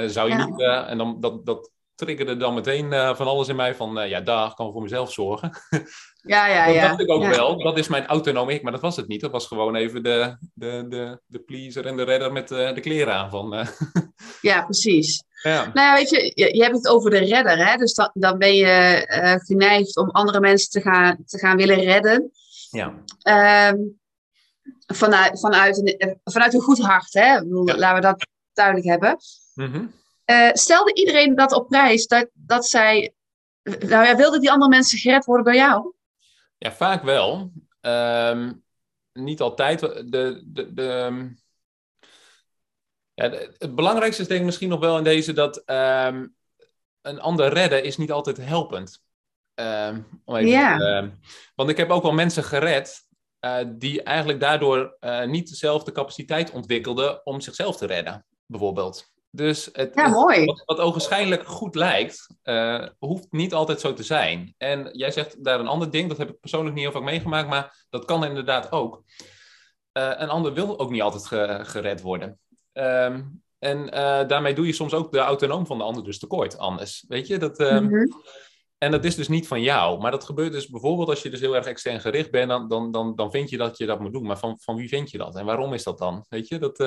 [0.06, 0.46] zou je ja.
[0.46, 0.60] niet...
[0.60, 4.20] en dan, dat, dat triggerde dan meteen uh, van alles in mij van, uh, ja,
[4.20, 5.50] daar kan ik voor mezelf zorgen.
[6.26, 6.80] Ja, ja, ja.
[6.80, 7.58] Dat dacht ik ook wel.
[7.58, 9.20] Dat is mijn autonome ik, maar dat was het niet.
[9.20, 12.80] Dat was gewoon even de, de, de, de pleaser en de redder met uh, de
[12.80, 13.30] kleren aan.
[13.30, 13.66] Van,
[14.40, 15.24] Ja, precies.
[15.42, 15.70] Ja.
[15.72, 17.76] Nou ja, weet je, je, je hebt het over de redder, hè?
[17.76, 22.30] Dus dan, dan ben je geneigd om andere mensen te gaan, te gaan willen redden.
[22.70, 22.94] Ja.
[23.72, 23.98] Um,
[24.86, 27.38] vanuit, vanuit, een, vanuit een goed hart, hè?
[27.38, 27.76] Bedoel, ja.
[27.76, 29.16] Laten we dat duidelijk hebben.
[29.54, 29.92] Mm -hmm.
[30.30, 33.14] Uh, stelde iedereen dat op prijs, dat, dat zij.
[33.62, 35.92] Nou ja, wilden die andere mensen gered worden door jou?
[36.58, 37.52] Ja, vaak wel.
[37.80, 38.64] Um,
[39.12, 39.80] niet altijd.
[39.80, 41.32] De, de, de,
[43.14, 46.34] ja, de, het belangrijkste is denk ik misschien nog wel in deze dat um,
[47.00, 49.02] een ander redden is niet altijd helpend.
[49.54, 51.10] Um, ja.
[51.54, 53.06] want ik heb ook wel mensen gered
[53.40, 59.12] uh, die eigenlijk daardoor uh, niet dezelfde capaciteit ontwikkelden om zichzelf te redden, bijvoorbeeld.
[59.34, 60.44] Dus het, ja, mooi.
[60.44, 64.54] Wat, wat ogenschijnlijk goed lijkt, uh, hoeft niet altijd zo te zijn.
[64.58, 67.48] En jij zegt daar een ander ding, dat heb ik persoonlijk niet heel vaak meegemaakt,
[67.48, 69.02] maar dat kan inderdaad ook.
[69.92, 72.38] Uh, een ander wil ook niet altijd ge, gered worden.
[72.72, 76.58] Um, en uh, daarmee doe je soms ook de autonoom van de ander dus tekort
[76.58, 77.04] anders.
[77.08, 77.60] Weet je, dat...
[77.60, 78.22] Um, mm -hmm.
[78.78, 80.00] En dat is dus niet van jou.
[80.00, 82.92] Maar dat gebeurt dus bijvoorbeeld als je dus heel erg extern gericht bent, dan, dan,
[82.92, 84.26] dan, dan vind je dat je dat moet doen.
[84.26, 85.36] Maar van, van wie vind je dat?
[85.36, 86.24] En waarom is dat dan?
[86.28, 86.78] Weet je, dat...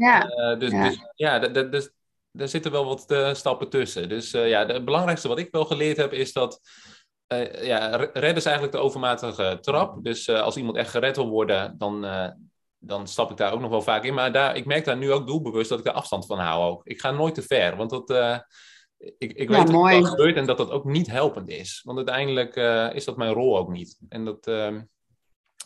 [0.00, 0.30] Ja.
[0.52, 0.88] Uh, dus, ja.
[0.88, 1.90] Dus, ja, dus,
[2.30, 4.08] daar zitten wel wat uh, stappen tussen.
[4.08, 6.60] Dus uh, ja, het belangrijkste wat ik wel geleerd heb is dat.
[7.60, 10.04] ja, redden is eigenlijk de overmatige trap.
[10.04, 12.06] Dus als iemand echt gered wil worden, dan,
[12.78, 14.14] dan stap ik daar ook nog wel vaak in.
[14.14, 16.86] Maar daar, ik merk daar nu ook doelbewust dat ik daar afstand van hou ook.
[16.86, 18.10] Ik ga nooit te ver, want dat.
[18.96, 21.80] ik, ik weet ja, dat gebeurt en dat dat ook niet helpend is.
[21.84, 22.56] Want uiteindelijk
[22.94, 23.98] is dat mijn rol ook niet.
[24.08, 24.80] En dat, ehm,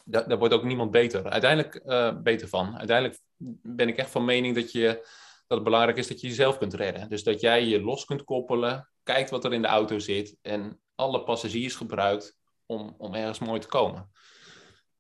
[0.05, 1.31] daar, wordt ook niemand beter.
[1.31, 1.83] Uiteindelijk
[2.23, 2.79] beter van.
[2.79, 3.21] Uiteindelijk
[3.63, 5.07] ben ik echt van mening dat je
[5.47, 7.09] dat het belangrijk is dat je jezelf kunt redden.
[7.09, 10.81] Dus dat jij je los kunt koppelen, kijkt wat er in de auto zit en
[10.95, 12.37] alle passagiers gebruikt
[12.67, 14.11] om, om ergens mooi te komen.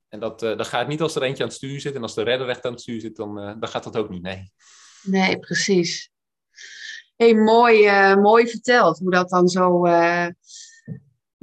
[0.09, 2.15] En dat, uh, dat gaat niet als er eentje aan het stuur zit en als
[2.15, 4.53] de redder recht aan het stuur zit, dan, uh, dan gaat dat ook niet, nee.
[5.03, 6.11] Nee, precies.
[7.17, 9.87] Hey, mooi, mooi verteld hoe dat dan zo,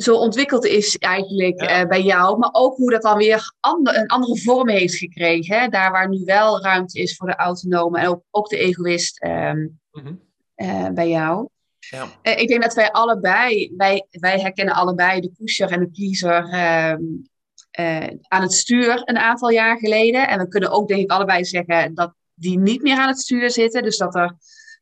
[0.02, 2.38] zo ontwikkeld is eigenlijk bij jou.
[2.38, 5.60] Maar ook hoe dat dan weer ander, een andere vorm heeft gekregen.
[5.60, 5.68] Hè?
[5.68, 9.80] Daar waar nu wel ruimte is voor de autonome en ook, ook de egoïst um,
[9.92, 10.94] mm-hmm.
[10.94, 11.50] bij jou.
[11.90, 12.36] Ja.
[12.36, 18.18] ik denk dat wij allebei, wij, wij herkennen allebei de pusher en de pleaser ehm,
[18.28, 20.28] aan het stuur een aantal jaar geleden.
[20.28, 23.52] En we kunnen ook denk ik allebei zeggen dat die niet meer aan het stuur
[23.52, 23.84] zitten.
[23.84, 24.36] Dus dat, er,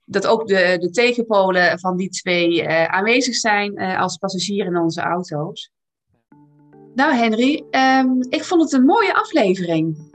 [0.10, 4.78] dat ook de, de tegenpolen van die twee uh, aanwezig zijn uh, als passagier in
[4.78, 5.72] onze auto's.
[6.95, 9.97] Nou Henry, um, ik vond het een mooie aflevering.
[9.97, 10.05] Uh,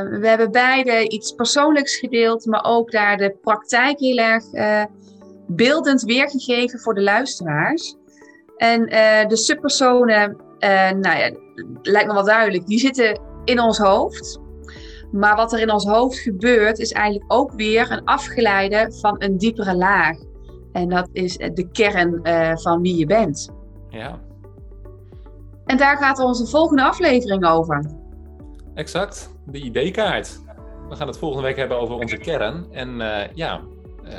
[0.00, 4.44] we hebben beide iets persoonlijks gedeeld, maar ook daar de praktijk heel erg
[5.46, 7.96] beeldend weergegeven voor de luisteraars.
[8.56, 8.86] En
[9.28, 10.36] de subpersonen
[11.00, 11.30] nou ja,
[11.82, 14.40] lijkt me wel duidelijk, die zitten in ons hoofd.
[15.14, 19.38] Maar wat er in ons hoofd gebeurt, is eigenlijk ook weer een afgeleide van een
[19.38, 20.16] diepere laag.
[20.72, 23.50] En dat is de kern uh, van wie je bent.
[23.88, 24.20] Ja.
[25.64, 27.90] En daar gaat onze volgende aflevering over.
[28.74, 30.40] Exact, de ID-kaart.
[30.88, 32.66] We gaan het volgende week hebben over onze kern.
[32.70, 33.60] En uh, ja,
[34.04, 34.12] uh,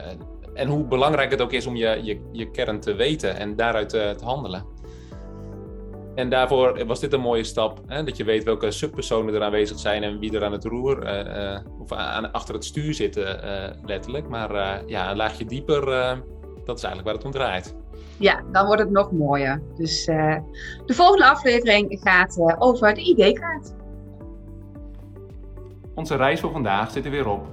[0.54, 3.90] en hoe belangrijk het ook is om je, je, je kern te weten en daaruit
[3.90, 4.66] te handelen.
[6.16, 7.82] En daarvoor was dit een mooie stap.
[7.88, 8.04] Hè?
[8.04, 11.60] Dat je weet welke subpersonen er aanwezig zijn en wie er aan het roer uh,
[11.80, 14.28] of aan, achter het stuur zitten, uh, letterlijk.
[14.28, 15.86] Maar ja, een laagje dieper,
[16.66, 17.76] dat is eigenlijk waar het om draait.
[18.18, 19.62] Ja, dan wordt het nog mooier.
[19.76, 23.74] Dus de volgende aflevering gaat over de ID-kaart.
[25.96, 27.48] Onze reis voor vandaag zit er weer op.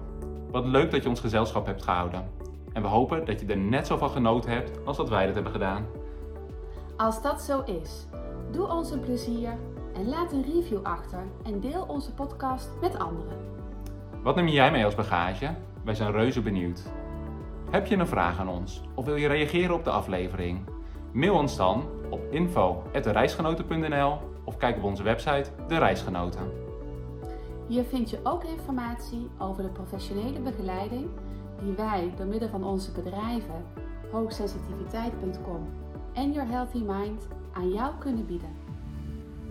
[0.50, 2.24] Wat leuk dat je ons gezelschap hebt gehouden.
[2.72, 5.34] En we hopen dat je er net zo van genoten hebt als dat wij dat
[5.34, 5.86] hebben gedaan.
[6.96, 8.06] Als dat zo is,
[8.52, 9.58] Doe ons een plezier
[9.94, 13.38] en laat een review achter en deel onze podcast met anderen.
[14.22, 15.54] Wat neem jij mee als bagage?
[15.84, 16.82] Wij zijn reuze benieuwd.
[17.70, 20.64] Heb je een vraag aan ons of wil je reageren op de aflevering?
[21.12, 26.52] Mail ons dan op info.dereisgenoten.nl of kijk op onze website De Reisgenoten.
[27.66, 31.08] Hier vind je ook informatie over de professionele begeleiding
[31.62, 33.64] die wij door middel van onze bedrijven
[34.10, 35.68] hoogsensitiviteit.com
[36.12, 38.48] en Your Healthy Mind aan jou kunnen bieden.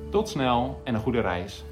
[0.10, 1.64] Tot snel en een goede reis.